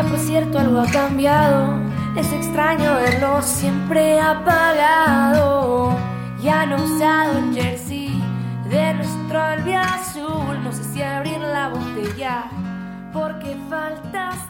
[0.03, 1.79] Por cierto algo ha cambiado.
[2.17, 5.97] Es extraño verlo siempre apagado.
[6.43, 8.23] Ya no usado el jersey
[8.71, 10.63] de nuestro albi azul.
[10.63, 12.45] No sé si abrir la botella
[13.13, 14.50] porque faltas